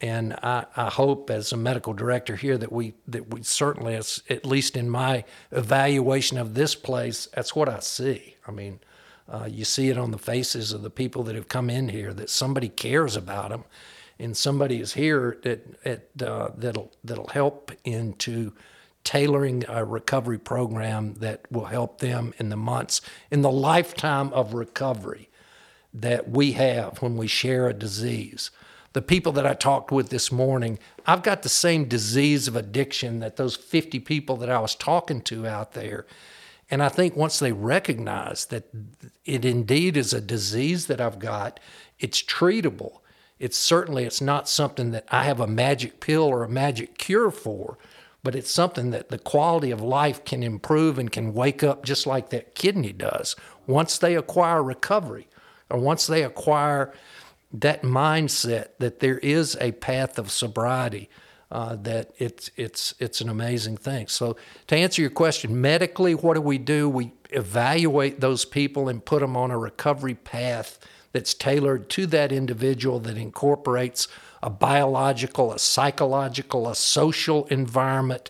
And 0.00 0.34
I, 0.34 0.66
I 0.76 0.90
hope, 0.90 1.30
as 1.30 1.52
a 1.52 1.56
medical 1.56 1.94
director 1.94 2.36
here, 2.36 2.58
that 2.58 2.70
we 2.70 2.94
that 3.08 3.32
we 3.32 3.42
certainly, 3.42 3.94
at 3.94 4.44
least 4.44 4.76
in 4.76 4.90
my 4.90 5.24
evaluation 5.50 6.36
of 6.36 6.54
this 6.54 6.74
place, 6.74 7.28
that's 7.34 7.56
what 7.56 7.68
I 7.68 7.80
see. 7.80 8.36
I 8.46 8.50
mean, 8.50 8.80
uh, 9.28 9.48
you 9.50 9.64
see 9.64 9.88
it 9.88 9.96
on 9.96 10.10
the 10.10 10.18
faces 10.18 10.72
of 10.72 10.82
the 10.82 10.90
people 10.90 11.22
that 11.24 11.34
have 11.34 11.48
come 11.48 11.70
in 11.70 11.88
here 11.88 12.12
that 12.12 12.28
somebody 12.28 12.68
cares 12.68 13.16
about 13.16 13.50
them 13.50 13.64
and 14.18 14.36
somebody 14.36 14.80
is 14.80 14.94
here 14.94 15.38
that, 15.42 16.22
uh, 16.22 16.50
that'll 16.56 16.92
that'll 17.04 17.28
help 17.28 17.72
into 17.84 18.52
tailoring 19.04 19.64
a 19.68 19.84
recovery 19.84 20.38
program 20.38 21.14
that 21.14 21.50
will 21.50 21.66
help 21.66 22.00
them 22.00 22.34
in 22.38 22.48
the 22.48 22.56
months 22.56 23.00
in 23.30 23.42
the 23.42 23.50
lifetime 23.50 24.32
of 24.32 24.52
recovery 24.52 25.28
that 25.94 26.28
we 26.28 26.52
have 26.52 27.00
when 27.00 27.16
we 27.16 27.26
share 27.26 27.68
a 27.68 27.72
disease. 27.72 28.50
The 28.96 29.02
people 29.02 29.32
that 29.32 29.46
I 29.46 29.52
talked 29.52 29.92
with 29.92 30.08
this 30.08 30.32
morning, 30.32 30.78
I've 31.06 31.22
got 31.22 31.42
the 31.42 31.50
same 31.50 31.84
disease 31.84 32.48
of 32.48 32.56
addiction 32.56 33.20
that 33.20 33.36
those 33.36 33.54
50 33.54 34.00
people 34.00 34.38
that 34.38 34.48
I 34.48 34.58
was 34.58 34.74
talking 34.74 35.20
to 35.24 35.46
out 35.46 35.72
there. 35.72 36.06
And 36.70 36.82
I 36.82 36.88
think 36.88 37.14
once 37.14 37.38
they 37.38 37.52
recognize 37.52 38.46
that 38.46 38.64
it 39.26 39.44
indeed 39.44 39.98
is 39.98 40.14
a 40.14 40.20
disease 40.22 40.86
that 40.86 40.98
I've 40.98 41.18
got, 41.18 41.60
it's 41.98 42.22
treatable 42.22 43.00
it's 43.38 43.56
certainly 43.56 44.04
it's 44.04 44.20
not 44.20 44.48
something 44.48 44.92
that 44.92 45.04
I 45.10 45.24
have 45.24 45.40
a 45.40 45.46
magic 45.46 46.00
pill 46.00 46.22
or 46.22 46.42
a 46.42 46.48
magic 46.48 46.96
cure 46.96 47.30
for, 47.30 47.76
but 48.22 48.34
it's 48.34 48.50
something 48.50 48.90
that 48.90 49.10
the 49.10 49.18
quality 49.18 49.70
of 49.70 49.82
life 49.82 50.24
can 50.24 50.42
improve 50.42 50.98
and 50.98 51.12
can 51.12 51.34
wake 51.34 51.62
up 51.62 51.84
just 51.84 52.06
like 52.06 52.30
that 52.30 52.54
kidney 52.54 52.92
does 52.92 53.36
once 53.66 53.98
they 53.98 54.16
acquire 54.16 54.62
recovery 54.62 55.28
or 55.68 55.78
once 55.78 56.06
they 56.06 56.22
acquire 56.22 56.94
that 57.52 57.82
mindset 57.82 58.68
that 58.78 59.00
there 59.00 59.18
is 59.18 59.56
a 59.60 59.72
path 59.72 60.18
of 60.18 60.30
sobriety. 60.30 61.08
Uh, 61.48 61.76
that 61.76 62.10
it's 62.18 62.50
it's 62.56 62.92
it's 62.98 63.20
an 63.20 63.28
amazing 63.28 63.76
thing. 63.76 64.08
So 64.08 64.36
to 64.66 64.74
answer 64.74 65.00
your 65.00 65.12
question, 65.12 65.60
medically, 65.60 66.12
what 66.12 66.34
do 66.34 66.40
we 66.40 66.58
do? 66.58 66.88
We 66.88 67.12
evaluate 67.30 68.18
those 68.18 68.44
people 68.44 68.88
and 68.88 69.04
put 69.04 69.20
them 69.20 69.36
on 69.36 69.52
a 69.52 69.58
recovery 69.58 70.16
path 70.16 70.80
that's 71.12 71.34
tailored 71.34 71.88
to 71.90 72.04
that 72.06 72.32
individual 72.32 72.98
that 73.00 73.16
incorporates 73.16 74.08
a 74.42 74.50
biological, 74.50 75.52
a 75.52 75.58
psychological, 75.58 76.68
a 76.68 76.74
social 76.74 77.46
environment 77.46 78.28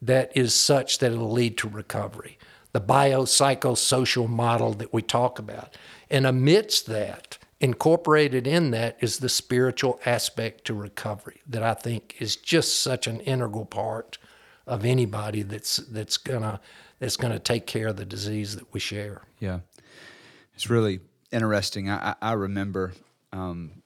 that 0.00 0.30
is 0.36 0.54
such 0.54 0.98
that 0.98 1.12
it'll 1.12 1.32
lead 1.32 1.58
to 1.58 1.68
recovery. 1.68 2.38
The 2.72 2.80
biopsychosocial 2.80 4.28
model 4.28 4.74
that 4.74 4.92
we 4.92 5.02
talk 5.02 5.38
about. 5.38 5.76
And 6.08 6.26
amidst 6.26 6.86
that, 6.86 7.36
incorporated 7.60 8.46
in 8.46 8.70
that 8.70 8.96
is 9.00 9.18
the 9.18 9.28
spiritual 9.28 10.00
aspect 10.06 10.64
to 10.64 10.74
recovery 10.74 11.42
that 11.46 11.62
I 11.62 11.74
think 11.74 12.16
is 12.18 12.36
just 12.36 12.80
such 12.80 13.06
an 13.06 13.20
integral 13.20 13.66
part 13.66 14.18
of 14.66 14.84
anybody 14.84 15.42
that's 15.42 15.76
that's 15.76 16.16
gonna 16.16 16.60
that's 16.98 17.16
gonna 17.16 17.38
take 17.38 17.66
care 17.66 17.88
of 17.88 17.96
the 17.96 18.04
disease 18.04 18.56
that 18.56 18.72
we 18.72 18.80
share. 18.80 19.22
Yeah, 19.38 19.60
it's 20.54 20.70
really 20.70 21.00
interesting. 21.30 21.90
I, 21.90 22.14
I 22.22 22.32
remember 22.32 22.92
um, 23.32 23.82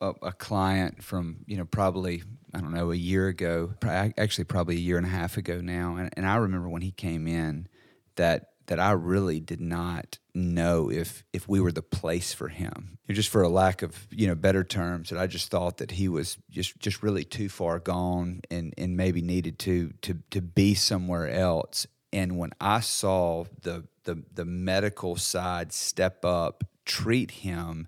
a, 0.00 0.12
a, 0.22 0.32
client 0.32 1.02
from 1.02 1.38
you 1.46 1.56
know 1.56 1.64
probably 1.64 2.22
I 2.54 2.60
don't 2.60 2.72
know 2.72 2.92
a 2.92 2.96
year 2.96 3.28
ago, 3.28 3.74
actually 3.82 4.44
probably 4.44 4.76
a 4.76 4.80
year 4.80 4.96
and 4.96 5.06
a 5.06 5.10
half 5.10 5.36
ago 5.36 5.60
now, 5.60 5.96
and, 5.96 6.10
and 6.16 6.26
I 6.26 6.36
remember 6.36 6.68
when 6.68 6.82
he 6.82 6.92
came 6.92 7.26
in 7.26 7.68
that 8.16 8.47
that 8.68 8.78
I 8.78 8.92
really 8.92 9.40
did 9.40 9.60
not 9.60 10.18
know 10.34 10.90
if 10.90 11.24
if 11.32 11.48
we 11.48 11.60
were 11.60 11.72
the 11.72 11.82
place 11.82 12.32
for 12.32 12.48
him. 12.48 12.98
Just 13.10 13.28
for 13.30 13.42
a 13.42 13.48
lack 13.48 13.82
of 13.82 14.06
you 14.10 14.26
know 14.26 14.34
better 14.34 14.62
terms, 14.62 15.10
that 15.10 15.18
I 15.18 15.26
just 15.26 15.50
thought 15.50 15.78
that 15.78 15.90
he 15.92 16.08
was 16.08 16.38
just 16.50 16.78
just 16.78 17.02
really 17.02 17.24
too 17.24 17.48
far 17.48 17.78
gone 17.78 18.42
and 18.50 18.72
and 18.78 18.96
maybe 18.96 19.20
needed 19.20 19.58
to 19.60 19.92
to 20.02 20.18
to 20.30 20.40
be 20.40 20.74
somewhere 20.74 21.28
else. 21.28 21.86
And 22.12 22.38
when 22.38 22.52
I 22.60 22.80
saw 22.80 23.44
the 23.62 23.84
the 24.04 24.22
the 24.32 24.44
medical 24.44 25.16
side 25.16 25.72
step 25.72 26.24
up 26.24 26.64
treat 26.84 27.30
him 27.30 27.86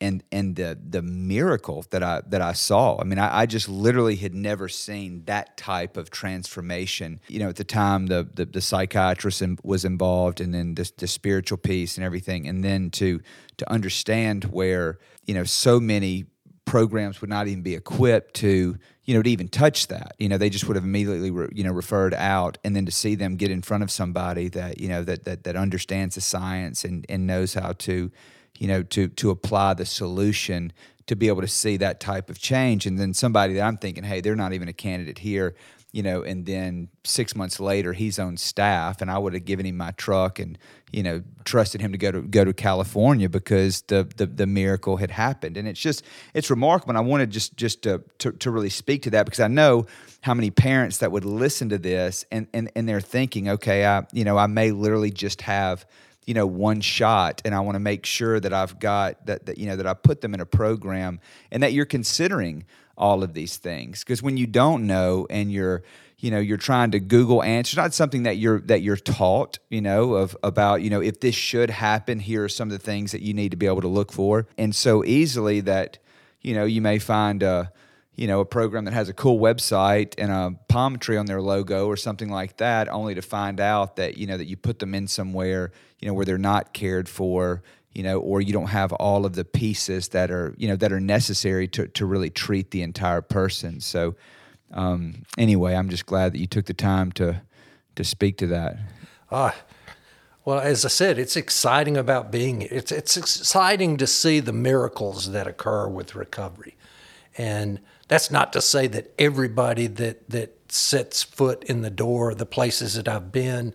and 0.00 0.22
and 0.30 0.56
the 0.56 0.78
the 0.88 1.02
miracle 1.02 1.84
that 1.90 2.02
I 2.02 2.22
that 2.28 2.42
I 2.42 2.52
saw. 2.52 3.00
I 3.00 3.04
mean, 3.04 3.18
I, 3.18 3.40
I, 3.40 3.46
just 3.46 3.68
literally 3.68 4.16
had 4.16 4.34
never 4.34 4.68
seen 4.68 5.24
that 5.24 5.56
type 5.56 5.96
of 5.96 6.10
transformation. 6.10 7.20
You 7.28 7.40
know, 7.40 7.48
at 7.48 7.56
the 7.56 7.64
time, 7.64 8.06
the 8.06 8.28
the, 8.34 8.44
the 8.44 8.60
psychiatrist 8.60 9.42
was 9.62 9.84
involved, 9.84 10.40
and 10.40 10.52
then 10.52 10.74
the, 10.74 10.90
the 10.98 11.06
spiritual 11.06 11.58
piece 11.58 11.96
and 11.96 12.04
everything, 12.04 12.46
and 12.46 12.62
then 12.62 12.90
to 12.92 13.20
to 13.56 13.70
understand 13.70 14.44
where 14.44 14.98
you 15.24 15.34
know 15.34 15.44
so 15.44 15.80
many 15.80 16.26
programs 16.66 17.20
would 17.20 17.30
not 17.30 17.46
even 17.46 17.62
be 17.62 17.74
equipped 17.74 18.34
to 18.34 18.76
you 19.04 19.14
know 19.14 19.22
to 19.22 19.30
even 19.30 19.48
touch 19.48 19.86
that 19.86 20.14
you 20.18 20.28
know 20.28 20.36
they 20.36 20.50
just 20.50 20.66
would 20.66 20.74
have 20.74 20.84
immediately 20.84 21.30
re, 21.30 21.48
you 21.52 21.62
know 21.62 21.70
referred 21.70 22.12
out 22.12 22.58
and 22.64 22.74
then 22.74 22.84
to 22.84 22.92
see 22.92 23.14
them 23.14 23.36
get 23.36 23.52
in 23.52 23.62
front 23.62 23.84
of 23.84 23.90
somebody 23.90 24.48
that 24.48 24.78
you 24.78 24.88
know 24.88 25.04
that 25.04 25.24
that, 25.24 25.44
that 25.44 25.54
understands 25.54 26.16
the 26.16 26.20
science 26.20 26.84
and 26.84 27.06
and 27.08 27.26
knows 27.26 27.54
how 27.54 27.72
to 27.72 28.10
you 28.58 28.68
know, 28.68 28.82
to 28.82 29.08
to 29.08 29.30
apply 29.30 29.74
the 29.74 29.86
solution 29.86 30.72
to 31.06 31.16
be 31.16 31.28
able 31.28 31.40
to 31.40 31.48
see 31.48 31.76
that 31.78 32.00
type 32.00 32.28
of 32.30 32.38
change. 32.38 32.86
And 32.86 32.98
then 32.98 33.14
somebody 33.14 33.54
that 33.54 33.62
I'm 33.62 33.76
thinking, 33.76 34.04
hey, 34.04 34.20
they're 34.20 34.36
not 34.36 34.52
even 34.52 34.68
a 34.68 34.72
candidate 34.72 35.18
here, 35.18 35.54
you 35.92 36.02
know, 36.02 36.22
and 36.22 36.44
then 36.44 36.88
six 37.04 37.36
months 37.36 37.60
later 37.60 37.92
he's 37.92 38.18
on 38.18 38.36
staff 38.36 39.00
and 39.00 39.10
I 39.10 39.18
would 39.18 39.32
have 39.32 39.44
given 39.44 39.64
him 39.64 39.76
my 39.76 39.92
truck 39.92 40.40
and, 40.40 40.58
you 40.92 41.04
know, 41.04 41.22
trusted 41.44 41.80
him 41.80 41.92
to 41.92 41.98
go 41.98 42.10
to 42.10 42.22
go 42.22 42.44
to 42.44 42.52
California 42.52 43.28
because 43.28 43.82
the 43.82 44.08
the, 44.16 44.26
the 44.26 44.46
miracle 44.46 44.96
had 44.96 45.12
happened. 45.12 45.56
And 45.56 45.68
it's 45.68 45.80
just 45.80 46.02
it's 46.34 46.50
remarkable. 46.50 46.90
And 46.90 46.98
I 46.98 47.02
wanted 47.02 47.30
just 47.30 47.56
just 47.56 47.82
to, 47.82 48.02
to 48.18 48.32
to 48.32 48.50
really 48.50 48.70
speak 48.70 49.02
to 49.02 49.10
that 49.10 49.26
because 49.26 49.40
I 49.40 49.48
know 49.48 49.86
how 50.22 50.34
many 50.34 50.50
parents 50.50 50.98
that 50.98 51.12
would 51.12 51.24
listen 51.24 51.68
to 51.68 51.78
this 51.78 52.24
and 52.32 52.48
and, 52.52 52.70
and 52.74 52.88
they're 52.88 53.00
thinking, 53.00 53.48
okay, 53.48 53.86
I 53.86 54.06
you 54.12 54.24
know, 54.24 54.36
I 54.36 54.48
may 54.48 54.72
literally 54.72 55.12
just 55.12 55.42
have 55.42 55.86
you 56.26 56.34
know 56.34 56.46
one 56.46 56.80
shot 56.80 57.40
and 57.44 57.54
i 57.54 57.60
want 57.60 57.76
to 57.76 57.80
make 57.80 58.04
sure 58.04 58.38
that 58.40 58.52
i've 58.52 58.78
got 58.78 59.24
that, 59.26 59.46
that 59.46 59.58
you 59.58 59.66
know 59.66 59.76
that 59.76 59.86
i 59.86 59.94
put 59.94 60.20
them 60.20 60.34
in 60.34 60.40
a 60.40 60.46
program 60.46 61.20
and 61.50 61.62
that 61.62 61.72
you're 61.72 61.86
considering 61.86 62.64
all 62.96 63.22
of 63.22 63.34
these 63.34 63.56
things. 63.56 64.02
Because 64.02 64.22
when 64.22 64.36
you 64.36 64.46
don't 64.46 64.86
know 64.86 65.26
and 65.30 65.52
you're 65.52 65.82
you 66.18 66.30
know 66.30 66.38
you're 66.38 66.56
trying 66.56 66.90
to 66.92 66.98
google 66.98 67.42
answers 67.42 67.76
not 67.76 67.92
something 67.92 68.22
that 68.22 68.38
you're 68.38 68.60
that 68.62 68.80
you're 68.80 68.96
taught 68.96 69.58
you 69.68 69.82
know 69.82 70.14
of 70.14 70.34
about 70.42 70.80
you 70.80 70.88
know 70.88 71.02
if 71.02 71.20
this 71.20 71.34
should 71.34 71.68
happen 71.68 72.18
here 72.18 72.44
are 72.44 72.48
some 72.48 72.68
of 72.68 72.72
the 72.72 72.82
things 72.82 73.12
that 73.12 73.20
you 73.20 73.34
need 73.34 73.50
to 73.50 73.56
be 73.56 73.66
able 73.66 73.82
to 73.82 73.88
look 73.88 74.12
for. 74.12 74.46
And 74.56 74.74
so 74.74 75.04
easily 75.04 75.60
that 75.60 75.98
you 76.40 76.54
know 76.54 76.64
you 76.64 76.80
may 76.80 76.98
find 76.98 77.42
a 77.42 77.72
you 78.16 78.26
know, 78.26 78.40
a 78.40 78.46
program 78.46 78.86
that 78.86 78.94
has 78.94 79.10
a 79.10 79.12
cool 79.12 79.38
website 79.38 80.14
and 80.16 80.32
a 80.32 80.58
palm 80.68 80.98
tree 80.98 81.18
on 81.18 81.26
their 81.26 81.42
logo 81.42 81.86
or 81.86 81.98
something 81.98 82.30
like 82.30 82.56
that, 82.56 82.88
only 82.88 83.14
to 83.14 83.20
find 83.20 83.60
out 83.60 83.96
that, 83.96 84.16
you 84.16 84.26
know, 84.26 84.38
that 84.38 84.46
you 84.46 84.56
put 84.56 84.78
them 84.78 84.94
in 84.94 85.06
somewhere, 85.06 85.70
you 86.00 86.08
know, 86.08 86.14
where 86.14 86.24
they're 86.24 86.38
not 86.38 86.72
cared 86.72 87.10
for, 87.10 87.62
you 87.92 88.02
know, 88.02 88.18
or 88.18 88.40
you 88.40 88.54
don't 88.54 88.68
have 88.68 88.92
all 88.94 89.26
of 89.26 89.34
the 89.34 89.44
pieces 89.44 90.08
that 90.08 90.30
are, 90.30 90.54
you 90.56 90.66
know, 90.66 90.76
that 90.76 90.92
are 90.92 91.00
necessary 91.00 91.68
to, 91.68 91.86
to 91.88 92.06
really 92.06 92.30
treat 92.30 92.70
the 92.70 92.80
entire 92.80 93.20
person. 93.20 93.80
So, 93.80 94.14
um, 94.72 95.26
anyway, 95.36 95.74
I'm 95.74 95.90
just 95.90 96.06
glad 96.06 96.32
that 96.32 96.38
you 96.38 96.46
took 96.46 96.64
the 96.64 96.74
time 96.74 97.12
to, 97.12 97.42
to 97.96 98.02
speak 98.04 98.38
to 98.38 98.46
that. 98.46 98.78
Ah, 99.30 99.54
well, 100.46 100.60
as 100.60 100.86
I 100.86 100.88
said, 100.88 101.18
it's 101.18 101.36
exciting 101.36 101.98
about 101.98 102.32
being 102.32 102.62
It's, 102.62 102.92
it's 102.92 103.16
exciting 103.18 103.98
to 103.98 104.06
see 104.06 104.40
the 104.40 104.54
miracles 104.54 105.32
that 105.32 105.46
occur 105.46 105.86
with 105.86 106.14
recovery. 106.14 106.76
And, 107.36 107.80
that's 108.08 108.30
not 108.30 108.52
to 108.52 108.60
say 108.60 108.86
that 108.88 109.12
everybody 109.18 109.86
that 109.86 110.28
that 110.30 110.72
sets 110.72 111.22
foot 111.22 111.64
in 111.64 111.82
the 111.82 111.90
door, 111.90 112.34
the 112.34 112.46
places 112.46 112.94
that 112.94 113.08
I've 113.08 113.32
been, 113.32 113.74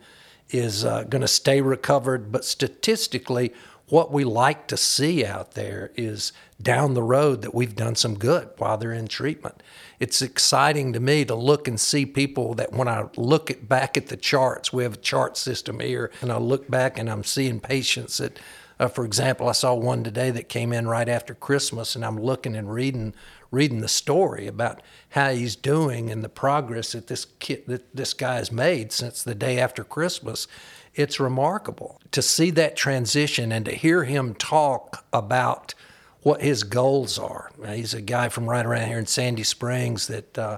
is 0.49 0.83
uh, 0.83 1.03
going 1.03 1.21
to 1.21 1.27
stay 1.27 1.61
recovered. 1.61 2.31
But 2.31 2.45
statistically, 2.45 3.53
what 3.87 4.11
we 4.11 4.23
like 4.23 4.67
to 4.67 4.77
see 4.77 5.25
out 5.25 5.51
there 5.51 5.91
is 5.95 6.31
down 6.61 6.93
the 6.93 7.03
road 7.03 7.41
that 7.41 7.53
we've 7.53 7.75
done 7.75 7.95
some 7.95 8.17
good 8.17 8.49
while 8.57 8.77
they're 8.77 8.93
in 8.93 9.07
treatment. 9.07 9.61
It's 9.99 10.21
exciting 10.21 10.93
to 10.93 10.99
me 10.99 11.25
to 11.25 11.35
look 11.35 11.67
and 11.67 11.79
see 11.79 12.05
people 12.05 12.53
that 12.55 12.71
when 12.71 12.87
I 12.87 13.07
look 13.17 13.51
at, 13.51 13.67
back 13.67 13.97
at 13.97 14.07
the 14.07 14.17
charts, 14.17 14.71
we 14.71 14.83
have 14.83 14.93
a 14.93 14.97
chart 14.97 15.35
system 15.37 15.79
here, 15.81 16.09
and 16.21 16.31
I 16.31 16.37
look 16.37 16.69
back 16.69 16.97
and 16.97 17.09
I'm 17.09 17.25
seeing 17.25 17.59
patients 17.59 18.17
that, 18.17 18.39
uh, 18.79 18.87
for 18.87 19.03
example, 19.03 19.49
I 19.49 19.53
saw 19.53 19.73
one 19.73 20.03
today 20.03 20.31
that 20.31 20.47
came 20.47 20.71
in 20.71 20.87
right 20.87 21.09
after 21.09 21.33
Christmas, 21.33 21.95
and 21.95 22.05
I'm 22.05 22.17
looking 22.17 22.55
and 22.55 22.73
reading 22.73 23.13
reading 23.51 23.81
the 23.81 23.87
story 23.87 24.47
about 24.47 24.81
how 25.09 25.31
he's 25.31 25.55
doing 25.55 26.09
and 26.09 26.23
the 26.23 26.29
progress 26.29 26.93
that 26.93 27.07
this 27.07 27.25
kid, 27.39 27.63
that 27.67 27.95
this 27.95 28.13
guy 28.13 28.35
has 28.35 28.51
made 28.51 28.91
since 28.91 29.21
the 29.21 29.35
day 29.35 29.59
after 29.59 29.83
Christmas. 29.83 30.47
It's 30.95 31.19
remarkable 31.19 32.01
to 32.11 32.21
see 32.21 32.49
that 32.51 32.75
transition 32.75 33.51
and 33.51 33.65
to 33.65 33.71
hear 33.71 34.05
him 34.05 34.33
talk 34.35 35.05
about 35.13 35.73
what 36.21 36.41
his 36.41 36.63
goals 36.63 37.19
are. 37.19 37.51
Now, 37.61 37.73
he's 37.73 37.93
a 37.93 38.01
guy 38.01 38.29
from 38.29 38.49
right 38.49 38.65
around 38.65 38.87
here 38.87 38.99
in 38.99 39.05
Sandy 39.05 39.43
Springs 39.43 40.07
that 40.07 40.37
uh, 40.37 40.57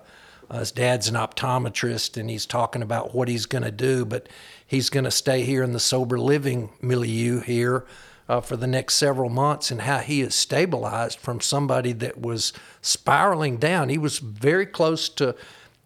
his 0.51 0.71
dad's 0.71 1.07
an 1.07 1.15
optometrist 1.15 2.17
and 2.17 2.29
he's 2.29 2.45
talking 2.45 2.81
about 2.81 3.15
what 3.15 3.27
he's 3.27 3.45
going 3.45 3.63
to 3.63 3.71
do, 3.71 4.05
but 4.05 4.27
he's 4.65 4.89
going 4.89 5.05
to 5.05 5.11
stay 5.11 5.43
here 5.43 5.63
in 5.63 5.71
the 5.71 5.79
sober 5.79 6.19
living 6.19 6.69
milieu 6.81 7.39
here 7.39 7.85
uh, 8.29 8.41
for 8.41 8.57
the 8.57 8.67
next 8.67 8.95
several 8.95 9.29
months 9.29 9.71
and 9.71 9.81
how 9.81 9.99
he 9.99 10.21
has 10.21 10.35
stabilized 10.35 11.19
from 11.19 11.41
somebody 11.41 11.91
that 11.93 12.19
was 12.19 12.53
spiraling 12.81 13.57
down. 13.57 13.89
He 13.89 13.97
was 13.97 14.19
very 14.19 14.65
close 14.65 15.09
to 15.09 15.35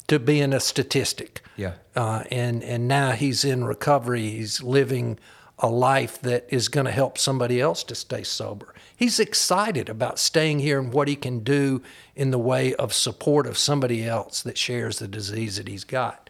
to 0.07 0.19
being 0.19 0.53
a 0.53 0.59
statistic. 0.61 1.41
Yeah. 1.57 1.73
Uh, 1.95 2.23
and 2.31 2.63
and 2.63 2.87
now 2.87 3.11
he's 3.11 3.43
in 3.43 3.65
recovery. 3.65 4.29
He's 4.29 4.63
living 4.63 5.19
a 5.59 5.67
life 5.67 6.21
that 6.21 6.45
is 6.49 6.69
going 6.69 6.85
to 6.85 6.91
help 6.91 7.17
somebody 7.17 7.59
else 7.59 7.83
to 7.83 7.95
stay 7.95 8.23
sober. 8.23 8.73
He's 8.95 9.19
excited 9.19 9.89
about 9.89 10.19
staying 10.19 10.59
here 10.59 10.79
and 10.79 10.93
what 10.93 11.07
he 11.07 11.15
can 11.15 11.39
do 11.39 11.81
in 12.15 12.31
the 12.31 12.39
way 12.39 12.75
of 12.75 12.93
support 12.93 13.47
of 13.47 13.57
somebody 13.57 14.05
else 14.05 14.43
that 14.43 14.57
shares 14.57 14.99
the 14.99 15.07
disease 15.07 15.57
that 15.57 15.67
he's 15.67 15.83
got. 15.83 16.29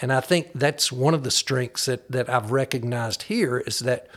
And 0.00 0.12
I 0.12 0.20
think 0.20 0.50
that's 0.54 0.92
one 0.92 1.14
of 1.14 1.24
the 1.24 1.30
strengths 1.30 1.86
that, 1.86 2.10
that 2.10 2.28
I've 2.28 2.50
recognized 2.50 3.24
here 3.24 3.58
is 3.58 3.80
that 3.80 4.08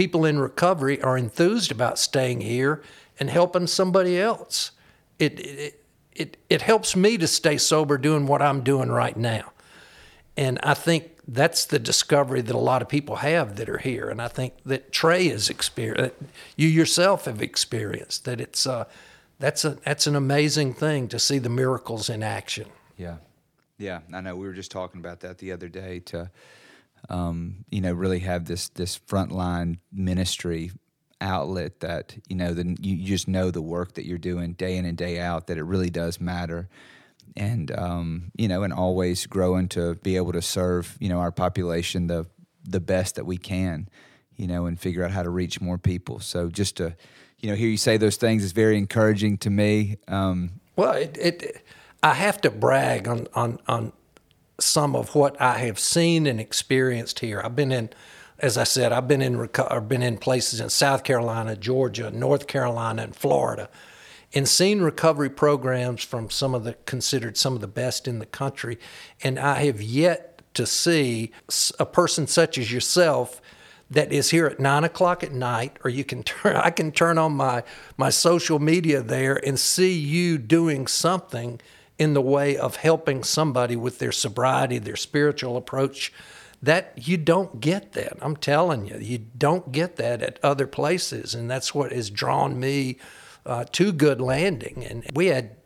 people 0.00 0.24
in 0.24 0.38
recovery 0.38 0.98
are 1.02 1.18
enthused 1.18 1.70
about 1.70 1.98
staying 1.98 2.40
here 2.40 2.82
and 3.18 3.28
helping 3.28 3.66
somebody 3.66 4.18
else. 4.18 4.70
It, 5.18 5.38
it, 5.40 5.84
it, 6.12 6.36
it 6.48 6.62
helps 6.62 6.96
me 6.96 7.18
to 7.18 7.26
stay 7.26 7.58
sober 7.58 7.98
doing 7.98 8.26
what 8.26 8.40
I'm 8.40 8.62
doing 8.62 8.88
right 8.88 9.14
now. 9.14 9.52
And 10.38 10.58
I 10.62 10.72
think 10.72 11.18
that's 11.28 11.66
the 11.66 11.78
discovery 11.78 12.40
that 12.40 12.54
a 12.54 12.58
lot 12.58 12.80
of 12.80 12.88
people 12.88 13.16
have 13.16 13.56
that 13.56 13.68
are 13.68 13.76
here. 13.76 14.08
And 14.08 14.22
I 14.22 14.28
think 14.28 14.54
that 14.64 14.90
Trey 14.90 15.28
has 15.28 15.50
experienced, 15.50 16.16
you 16.56 16.68
yourself 16.68 17.26
have 17.26 17.42
experienced, 17.42 18.24
that 18.24 18.40
it's, 18.40 18.66
uh, 18.66 18.86
that's, 19.38 19.66
a, 19.66 19.76
that's 19.84 20.06
an 20.06 20.16
amazing 20.16 20.72
thing 20.72 21.08
to 21.08 21.18
see 21.18 21.36
the 21.36 21.50
miracles 21.50 22.08
in 22.08 22.22
action. 22.22 22.68
Yeah. 22.96 23.16
Yeah. 23.76 24.00
I 24.14 24.22
know 24.22 24.34
we 24.34 24.46
were 24.46 24.54
just 24.54 24.70
talking 24.70 24.98
about 24.98 25.20
that 25.20 25.36
the 25.36 25.52
other 25.52 25.68
day 25.68 26.00
to, 26.06 26.30
um, 27.08 27.64
you 27.70 27.80
know, 27.80 27.92
really 27.92 28.20
have 28.20 28.44
this 28.44 28.68
this 28.70 28.98
frontline 28.98 29.78
ministry 29.92 30.72
outlet 31.20 31.80
that 31.80 32.16
you 32.28 32.36
know 32.36 32.50
you, 32.50 32.96
you 32.96 33.06
just 33.06 33.28
know 33.28 33.50
the 33.50 33.62
work 33.62 33.94
that 33.94 34.06
you're 34.06 34.18
doing 34.18 34.52
day 34.54 34.76
in 34.76 34.84
and 34.84 34.96
day 34.96 35.18
out 35.18 35.46
that 35.46 35.58
it 35.58 35.64
really 35.64 35.90
does 35.90 36.20
matter. 36.20 36.68
And 37.36 37.70
um, 37.78 38.32
you 38.36 38.48
know 38.48 38.62
and 38.62 38.72
always 38.72 39.26
growing 39.26 39.68
to 39.68 39.94
be 39.96 40.16
able 40.16 40.32
to 40.32 40.42
serve 40.42 40.96
you 41.00 41.08
know 41.08 41.18
our 41.18 41.32
population 41.32 42.06
the 42.06 42.26
the 42.64 42.80
best 42.80 43.14
that 43.16 43.24
we 43.24 43.38
can 43.38 43.88
you 44.36 44.46
know 44.46 44.66
and 44.66 44.78
figure 44.78 45.04
out 45.04 45.10
how 45.10 45.22
to 45.22 45.30
reach 45.30 45.60
more 45.60 45.78
people. 45.78 46.18
So 46.20 46.48
just 46.48 46.76
to 46.78 46.96
you 47.38 47.50
know 47.50 47.54
hear 47.54 47.68
you 47.68 47.76
say 47.76 47.96
those 47.96 48.16
things 48.16 48.42
is 48.42 48.52
very 48.52 48.78
encouraging 48.78 49.38
to 49.38 49.50
me. 49.50 49.96
Um, 50.08 50.60
well 50.76 50.92
it, 50.92 51.16
it 51.20 51.66
I 52.02 52.14
have 52.14 52.40
to 52.42 52.50
brag 52.50 53.06
on 53.06 53.26
on 53.34 53.58
on 53.68 53.92
some 54.62 54.94
of 54.94 55.14
what 55.14 55.40
I 55.40 55.58
have 55.58 55.78
seen 55.78 56.26
and 56.26 56.40
experienced 56.40 57.20
here. 57.20 57.40
I've 57.44 57.56
been 57.56 57.72
in, 57.72 57.90
as 58.38 58.58
I 58.58 58.64
said, 58.64 58.92
I've 58.92 59.08
been 59.08 59.22
in 59.22 59.48
I've 59.68 59.88
been 59.88 60.02
in 60.02 60.18
places 60.18 60.60
in 60.60 60.70
South 60.70 61.04
Carolina, 61.04 61.56
Georgia, 61.56 62.10
North 62.10 62.46
Carolina, 62.46 63.02
and 63.02 63.16
Florida, 63.16 63.68
and 64.32 64.48
seen 64.48 64.80
recovery 64.80 65.30
programs 65.30 66.02
from 66.02 66.30
some 66.30 66.54
of 66.54 66.64
the 66.64 66.74
considered 66.86 67.36
some 67.36 67.54
of 67.54 67.60
the 67.60 67.68
best 67.68 68.06
in 68.06 68.18
the 68.18 68.26
country, 68.26 68.78
and 69.22 69.38
I 69.38 69.64
have 69.64 69.82
yet 69.82 70.42
to 70.54 70.66
see 70.66 71.32
a 71.78 71.86
person 71.86 72.26
such 72.26 72.58
as 72.58 72.72
yourself 72.72 73.40
that 73.90 74.12
is 74.12 74.30
here 74.30 74.46
at 74.46 74.60
nine 74.60 74.84
o'clock 74.84 75.24
at 75.24 75.32
night, 75.32 75.76
or 75.84 75.90
you 75.90 76.04
can 76.04 76.22
turn 76.24 76.56
I 76.56 76.70
can 76.70 76.92
turn 76.92 77.18
on 77.18 77.32
my 77.32 77.62
my 77.96 78.10
social 78.10 78.58
media 78.58 79.02
there 79.02 79.36
and 79.46 79.58
see 79.58 79.92
you 79.92 80.38
doing 80.38 80.86
something 80.86 81.60
in 82.00 82.14
the 82.14 82.22
way 82.22 82.56
of 82.56 82.76
helping 82.76 83.22
somebody 83.22 83.76
with 83.76 83.98
their 83.98 84.10
sobriety, 84.10 84.78
their 84.78 84.96
spiritual 84.96 85.58
approach, 85.58 86.10
that 86.62 86.94
you 86.96 87.18
don't 87.18 87.60
get 87.60 87.92
that. 87.92 88.16
I'm 88.22 88.36
telling 88.36 88.86
you, 88.86 88.96
you 88.96 89.18
don't 89.18 89.70
get 89.70 89.96
that 89.96 90.22
at 90.22 90.38
other 90.42 90.66
places. 90.66 91.34
And 91.34 91.50
that's 91.50 91.74
what 91.74 91.92
has 91.92 92.08
drawn 92.08 92.58
me 92.58 92.96
uh, 93.44 93.66
to 93.72 93.92
Good 93.92 94.18
Landing. 94.18 94.82
And 94.82 95.04
we 95.12 95.26
had 95.26 95.56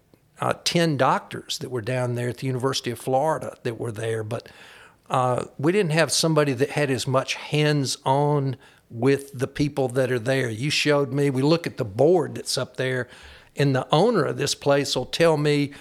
uh, 0.40 0.54
10 0.64 0.96
doctors 0.96 1.58
that 1.58 1.70
were 1.70 1.80
down 1.80 2.16
there 2.16 2.30
at 2.30 2.38
the 2.38 2.48
University 2.48 2.90
of 2.90 2.98
Florida 2.98 3.56
that 3.62 3.78
were 3.78 3.92
there, 3.92 4.24
but 4.24 4.48
uh, 5.08 5.44
we 5.56 5.70
didn't 5.70 5.92
have 5.92 6.10
somebody 6.10 6.52
that 6.52 6.70
had 6.70 6.90
as 6.90 7.06
much 7.06 7.34
hands 7.34 7.96
on 8.04 8.56
with 8.90 9.38
the 9.38 9.46
people 9.46 9.86
that 9.86 10.10
are 10.10 10.18
there. 10.18 10.50
You 10.50 10.70
showed 10.70 11.12
me, 11.12 11.30
we 11.30 11.42
look 11.42 11.64
at 11.64 11.76
the 11.76 11.84
board 11.84 12.34
that's 12.34 12.58
up 12.58 12.76
there, 12.76 13.08
and 13.54 13.72
the 13.72 13.86
owner 13.94 14.24
of 14.24 14.36
this 14.36 14.56
place 14.56 14.96
will 14.96 15.06
tell 15.06 15.36
me 15.36 15.72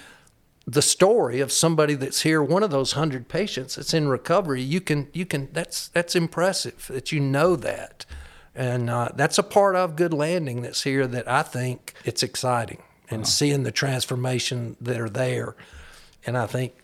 the 0.66 0.82
story 0.82 1.40
of 1.40 1.52
somebody 1.52 1.94
that's 1.94 2.22
here, 2.22 2.42
one 2.42 2.62
of 2.62 2.70
those 2.70 2.92
hundred 2.92 3.28
patients 3.28 3.76
that's 3.76 3.92
in 3.92 4.08
recovery. 4.08 4.62
You 4.62 4.80
can, 4.80 5.08
you 5.12 5.26
can. 5.26 5.48
That's 5.52 5.88
that's 5.88 6.16
impressive 6.16 6.86
that 6.88 7.12
you 7.12 7.20
know 7.20 7.54
that, 7.56 8.06
and 8.54 8.88
uh, 8.88 9.10
that's 9.14 9.38
a 9.38 9.42
part 9.42 9.76
of 9.76 9.96
Good 9.96 10.14
Landing 10.14 10.62
that's 10.62 10.82
here 10.82 11.06
that 11.06 11.28
I 11.28 11.42
think 11.42 11.94
it's 12.04 12.22
exciting 12.22 12.82
and 13.10 13.28
seeing 13.28 13.62
the 13.64 13.72
transformation 13.72 14.76
that 14.80 14.98
are 14.98 15.10
there, 15.10 15.54
and 16.26 16.38
I 16.38 16.46
think 16.46 16.74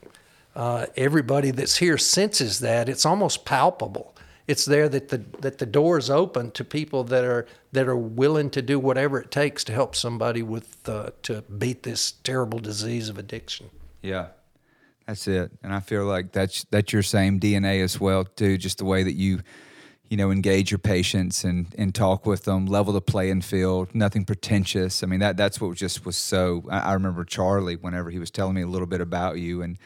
uh, 0.55 0.87
everybody 0.97 1.51
that's 1.51 1.79
here 1.79 1.97
senses 1.97 2.61
that 2.61 2.88
it's 2.88 3.07
almost 3.07 3.45
palpable. 3.45 4.14
It's 4.51 4.65
there 4.65 4.89
that 4.89 5.09
the 5.09 5.19
that 5.41 5.59
the 5.59 5.67
door 5.67 5.97
is 5.97 6.11
open 6.11 6.51
to 6.53 6.65
people 6.65 7.05
that 7.05 7.25
are 7.25 7.47
that 7.71 7.87
are 7.87 7.97
willing 7.97 8.51
to 8.51 8.63
do 8.63 8.81
whatever 8.81 9.21
it 9.21 9.31
takes 9.31 9.63
to 9.65 9.73
help 9.73 9.95
somebody 9.95 10.43
with 10.43 10.89
uh, 10.89 11.11
to 11.23 11.43
beat 11.43 11.85
this 11.85 12.13
terrible 12.25 12.59
disease 12.59 13.09
of 13.09 13.17
addiction. 13.17 13.71
Yeah, 14.03 14.27
that's 15.07 15.29
it. 15.29 15.53
And 15.63 15.73
I 15.73 15.79
feel 15.81 16.05
like 16.05 16.33
that's 16.33 16.65
that's 16.65 16.93
your 16.93 17.05
same 17.05 17.39
DNA 17.39 17.83
as 17.83 18.01
well, 18.01 18.25
too. 18.25 18.59
Just 18.59 18.79
the 18.79 18.85
way 18.85 19.05
that 19.05 19.15
you, 19.15 19.41
you 20.09 20.17
know, 20.17 20.33
engage 20.33 20.73
your 20.73 20.79
patients 20.79 21.45
and 21.45 21.67
and 21.79 21.95
talk 21.95 22.27
with 22.27 22.43
them, 22.43 22.67
level 22.67 22.93
the 22.93 23.01
playing 23.01 23.43
field, 23.43 23.95
nothing 23.95 24.25
pretentious. 24.25 25.05
I 25.05 25.07
mean, 25.07 25.21
that 25.21 25.37
that's 25.37 25.61
what 25.61 25.77
just 25.77 26.05
was 26.05 26.17
so. 26.17 26.65
I, 26.69 26.79
I 26.79 26.93
remember 26.95 27.25
Charlie 27.25 27.77
whenever 27.77 28.11
he 28.11 28.19
was 28.19 28.33
telling 28.33 28.55
me 28.55 28.63
a 28.63 28.69
little 28.69 28.89
bit 28.89 29.01
about 29.01 29.39
you 29.39 29.63
and. 29.63 29.79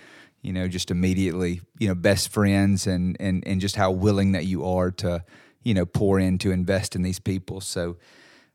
You 0.44 0.52
know, 0.52 0.68
just 0.68 0.90
immediately, 0.90 1.60
you 1.80 1.88
know, 1.88 1.94
best 1.94 2.28
friends 2.28 2.86
and 2.86 3.16
and 3.18 3.46
and 3.48 3.62
just 3.62 3.76
how 3.76 3.90
willing 3.90 4.32
that 4.32 4.44
you 4.44 4.64
are 4.64 4.90
to, 4.92 5.24
you 5.62 5.74
know, 5.74 5.86
pour 5.86 6.20
in 6.20 6.38
to 6.38 6.50
invest 6.50 6.94
in 6.94 7.02
these 7.02 7.20
people. 7.20 7.60
So, 7.60 7.96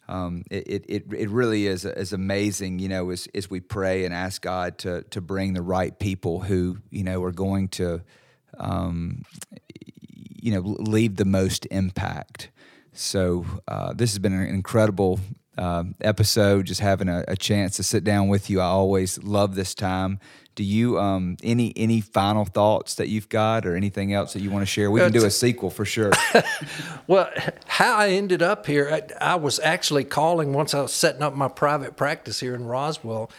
um, 0.10 0.44
it, 0.50 0.86
it, 0.88 1.04
it 1.14 1.30
really 1.30 1.68
is, 1.68 1.86
is 1.86 2.14
amazing, 2.14 2.80
you 2.80 2.90
know, 2.90 3.12
as, 3.12 3.28
as 3.36 3.50
we 3.50 3.60
pray 3.60 4.06
and 4.06 4.14
ask 4.14 4.42
God 4.42 4.78
to, 4.80 5.04
to 5.12 5.22
bring 5.22 5.54
the 5.54 5.62
right 5.62 5.98
people 6.00 6.40
who, 6.40 6.78
you 6.90 7.04
know, 7.04 7.22
are 7.24 7.32
going 7.32 7.68
to, 7.70 8.02
um, 8.58 9.24
you 10.42 10.52
know, 10.52 10.62
leave 10.62 11.16
the 11.16 11.26
most 11.26 11.68
impact. 11.70 12.50
So 12.92 13.46
uh, 13.68 13.94
this 13.94 14.12
has 14.12 14.20
been 14.20 14.34
an 14.34 14.48
incredible 14.48 15.20
uh, 15.60 15.84
episode, 16.00 16.66
just 16.66 16.80
having 16.80 17.10
a, 17.10 17.26
a, 17.28 17.36
chance 17.36 17.76
to 17.76 17.84
sit 17.84 18.06
down 18.06 18.30
with 18.30 18.50
you. 18.50 18.62
I 18.62 18.66
always 18.66 19.22
love 19.22 19.56
this 19.56 19.76
time. 19.76 20.20
Do 20.56 20.64
you 20.64 20.98
um, 20.98 21.36
any 21.44 21.74
any 21.76 22.00
final 22.00 22.46
thoughts 22.46 22.96
that 22.96 23.10
you've 23.10 23.28
got, 23.28 23.66
or 23.66 23.76
anything 23.76 24.14
else 24.14 24.34
that 24.34 24.42
you 24.42 24.52
want 24.52 24.62
to 24.62 24.66
share? 24.66 24.90
We 24.90 25.02
can 25.02 25.12
do 25.12 25.26
a 25.26 25.32
sequel 25.32 25.70
for 25.70 25.84
sure. 25.84 26.12
well, 27.08 27.30
how 27.68 27.98
I 27.98 28.10
ended 28.10 28.42
up 28.42 28.66
here, 28.66 28.90
I, 28.90 29.34
I, 29.34 29.36
was 29.36 29.60
actually 29.60 30.06
calling 30.06 30.54
once 30.54 30.74
I 30.74 30.82
was 30.82 30.94
setting 30.94 31.22
up 31.22 31.36
my 31.36 31.50
private 31.50 31.98
practice 31.98 32.40
here 32.40 32.56
in 32.56 32.66
Roswell, 32.66 33.30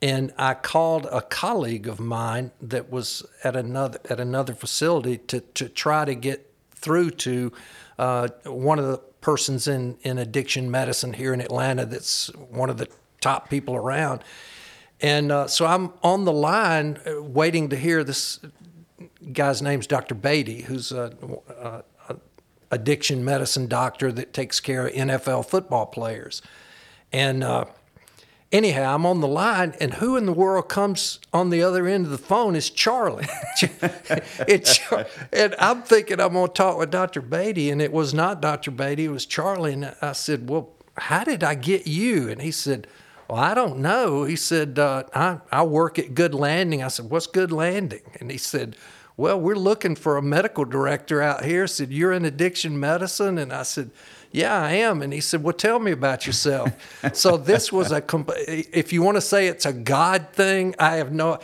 and 0.00 0.32
I 0.38 0.54
called 0.54 1.06
a 1.06 1.20
colleague 1.20 1.86
of 1.86 2.00
mine 2.00 2.50
that 2.62 2.90
was 2.90 3.26
at 3.44 3.56
another 3.56 4.00
at 4.08 4.20
another 4.20 4.54
facility 4.54 5.18
to 5.18 5.40
to 5.40 5.68
try 5.68 6.06
to 6.06 6.14
get 6.14 6.50
through 6.70 7.10
to 7.10 7.52
uh, 7.98 8.28
one 8.44 8.78
of 8.78 8.86
the 8.86 9.07
persons 9.20 9.68
in 9.68 9.98
in 10.02 10.18
addiction 10.18 10.70
medicine 10.70 11.14
here 11.14 11.32
in 11.34 11.40
Atlanta. 11.40 11.86
That's 11.86 12.28
one 12.36 12.70
of 12.70 12.78
the 12.78 12.88
top 13.20 13.50
people 13.50 13.74
around 13.74 14.22
and 15.00 15.30
uh, 15.30 15.46
so 15.46 15.66
I'm 15.66 15.92
on 16.02 16.24
the 16.24 16.32
line 16.32 16.98
uh, 17.06 17.22
waiting 17.22 17.68
to 17.68 17.76
hear 17.76 18.02
this 18.02 18.40
guy's 19.32 19.62
name's 19.62 19.86
Dr. 19.86 20.14
Beatty, 20.14 20.62
who's 20.62 20.90
a, 20.90 21.12
a, 21.48 22.12
a, 22.12 22.16
addiction 22.70 23.24
medicine 23.24 23.68
doctor 23.68 24.10
that 24.12 24.32
takes 24.32 24.60
care 24.60 24.88
of 24.88 24.92
NFL 24.92 25.46
football 25.46 25.86
players. 25.86 26.42
And 27.12 27.44
uh, 27.44 27.66
anyhow, 28.52 28.94
I'm 28.94 29.06
on 29.06 29.20
the 29.20 29.28
line, 29.28 29.74
and 29.80 29.94
who 29.94 30.16
in 30.16 30.26
the 30.26 30.32
world 30.32 30.68
comes 30.68 31.18
on 31.32 31.50
the 31.50 31.62
other 31.62 31.86
end 31.86 32.06
of 32.06 32.10
the 32.10 32.18
phone 32.18 32.56
is 32.56 32.70
Charlie. 32.70 33.26
it's, 33.60 34.80
and 35.32 35.54
I'm 35.58 35.82
thinking 35.82 36.20
I'm 36.20 36.32
going 36.32 36.48
to 36.48 36.52
talk 36.52 36.78
with 36.78 36.90
Dr. 36.90 37.20
Beatty, 37.20 37.70
and 37.70 37.80
it 37.82 37.92
was 37.92 38.14
not 38.14 38.40
Dr. 38.40 38.70
Beatty, 38.70 39.06
it 39.06 39.10
was 39.10 39.26
Charlie. 39.26 39.72
And 39.72 39.94
I 40.00 40.12
said, 40.12 40.48
Well, 40.48 40.70
how 40.96 41.24
did 41.24 41.44
I 41.44 41.54
get 41.54 41.86
you? 41.86 42.28
And 42.28 42.42
he 42.42 42.50
said, 42.50 42.86
well, 43.28 43.40
I 43.40 43.52
don't 43.52 43.80
know. 43.80 44.24
He 44.24 44.36
said, 44.36 44.78
uh, 44.78 45.04
I, 45.14 45.38
I 45.52 45.62
work 45.62 45.98
at 45.98 46.14
Good 46.14 46.34
Landing. 46.34 46.82
I 46.82 46.88
said, 46.88 47.10
What's 47.10 47.26
Good 47.26 47.52
Landing? 47.52 48.00
And 48.18 48.30
he 48.30 48.38
said, 48.38 48.74
Well, 49.18 49.38
we're 49.38 49.54
looking 49.54 49.96
for 49.96 50.16
a 50.16 50.22
medical 50.22 50.64
director 50.64 51.20
out 51.20 51.44
here. 51.44 51.64
I 51.64 51.66
said, 51.66 51.92
You're 51.92 52.12
in 52.12 52.24
addiction 52.24 52.80
medicine? 52.80 53.36
And 53.36 53.52
I 53.52 53.64
said, 53.64 53.90
yeah, 54.30 54.60
I 54.60 54.72
am. 54.74 55.02
And 55.02 55.12
he 55.12 55.20
said, 55.20 55.42
Well, 55.42 55.54
tell 55.54 55.78
me 55.78 55.92
about 55.92 56.26
yourself. 56.26 56.70
so 57.14 57.36
this 57.36 57.72
was 57.72 57.92
a, 57.92 58.02
if 58.46 58.92
you 58.92 59.02
want 59.02 59.16
to 59.16 59.20
say 59.20 59.46
it's 59.46 59.66
a 59.66 59.72
God 59.72 60.28
thing, 60.32 60.74
I 60.78 60.96
have 60.96 61.12
no, 61.12 61.38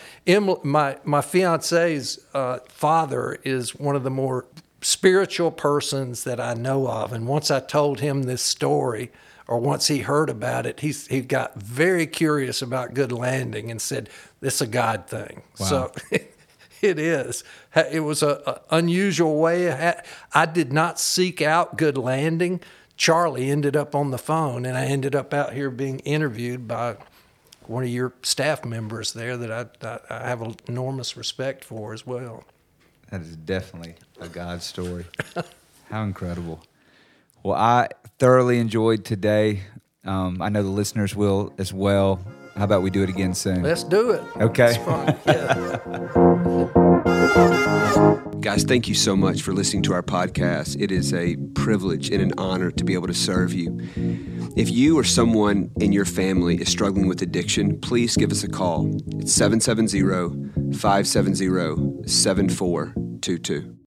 my, 0.62 0.98
my 1.04 1.20
fiance's 1.20 2.24
uh, 2.34 2.58
father 2.68 3.38
is 3.44 3.74
one 3.74 3.96
of 3.96 4.02
the 4.02 4.10
more 4.10 4.46
spiritual 4.80 5.50
persons 5.50 6.24
that 6.24 6.38
I 6.38 6.54
know 6.54 6.88
of. 6.88 7.12
And 7.12 7.26
once 7.26 7.50
I 7.50 7.60
told 7.60 8.00
him 8.00 8.24
this 8.24 8.42
story, 8.42 9.10
or 9.46 9.58
once 9.58 9.88
he 9.88 9.98
heard 9.98 10.30
about 10.30 10.66
it, 10.66 10.80
he's, 10.80 11.06
he 11.06 11.20
got 11.20 11.54
very 11.56 12.06
curious 12.06 12.62
about 12.62 12.94
Good 12.94 13.12
Landing 13.12 13.70
and 13.70 13.80
said, 13.80 14.08
"This 14.40 14.62
a 14.62 14.66
God 14.66 15.06
thing." 15.06 15.42
Wow. 15.58 15.66
So 15.66 15.92
it 16.84 16.98
is. 16.98 17.42
It 17.74 18.00
was 18.00 18.22
a, 18.22 18.60
unusual 18.70 19.38
way. 19.38 19.94
I 20.32 20.46
did 20.46 20.72
not 20.72 21.00
seek 21.00 21.42
out 21.42 21.76
Good 21.76 21.98
Landing. 21.98 22.60
Charlie 22.96 23.50
ended 23.50 23.76
up 23.76 23.94
on 23.94 24.10
the 24.10 24.18
phone, 24.18 24.64
and 24.64 24.76
I 24.76 24.84
ended 24.84 25.14
up 25.14 25.34
out 25.34 25.52
here 25.52 25.70
being 25.70 25.98
interviewed 26.00 26.68
by 26.68 26.96
one 27.66 27.82
of 27.82 27.88
your 27.88 28.12
staff 28.22 28.64
members 28.64 29.12
there 29.12 29.36
that 29.36 29.74
I, 29.82 29.98
I 30.10 30.28
have 30.28 30.56
enormous 30.68 31.16
respect 31.16 31.64
for 31.64 31.92
as 31.92 32.06
well. 32.06 32.44
That 33.10 33.22
is 33.22 33.36
definitely 33.36 33.94
a 34.20 34.28
God 34.28 34.62
story. 34.62 35.06
How 35.90 36.02
incredible. 36.02 36.62
Well, 37.42 37.56
I 37.56 37.88
thoroughly 38.18 38.58
enjoyed 38.58 39.04
today. 39.04 39.62
Um, 40.04 40.40
I 40.40 40.48
know 40.48 40.62
the 40.62 40.68
listeners 40.68 41.14
will 41.14 41.52
as 41.58 41.72
well. 41.72 42.20
How 42.56 42.64
about 42.64 42.82
we 42.82 42.90
do 42.90 43.02
it 43.02 43.08
again 43.08 43.34
soon? 43.34 43.62
Let's 43.62 43.84
do 43.84 44.10
it. 44.12 44.22
Okay. 44.36 44.76
Yeah. 45.26 45.80
Guys, 48.40 48.62
thank 48.62 48.86
you 48.88 48.94
so 48.94 49.16
much 49.16 49.42
for 49.42 49.52
listening 49.52 49.82
to 49.84 49.94
our 49.94 50.02
podcast. 50.02 50.80
It 50.80 50.92
is 50.92 51.14
a 51.14 51.36
privilege 51.54 52.10
and 52.10 52.20
an 52.20 52.32
honor 52.36 52.70
to 52.70 52.84
be 52.84 52.92
able 52.94 53.06
to 53.06 53.14
serve 53.14 53.54
you. 53.54 53.76
If 54.56 54.70
you 54.70 54.98
or 54.98 55.04
someone 55.04 55.70
in 55.80 55.92
your 55.92 56.04
family 56.04 56.60
is 56.60 56.68
struggling 56.68 57.08
with 57.08 57.22
addiction, 57.22 57.80
please 57.80 58.16
give 58.16 58.30
us 58.30 58.44
a 58.44 58.48
call. 58.48 58.94
It's 59.18 59.32
770 59.32 60.02
570 60.78 62.06
7422. 62.06 63.83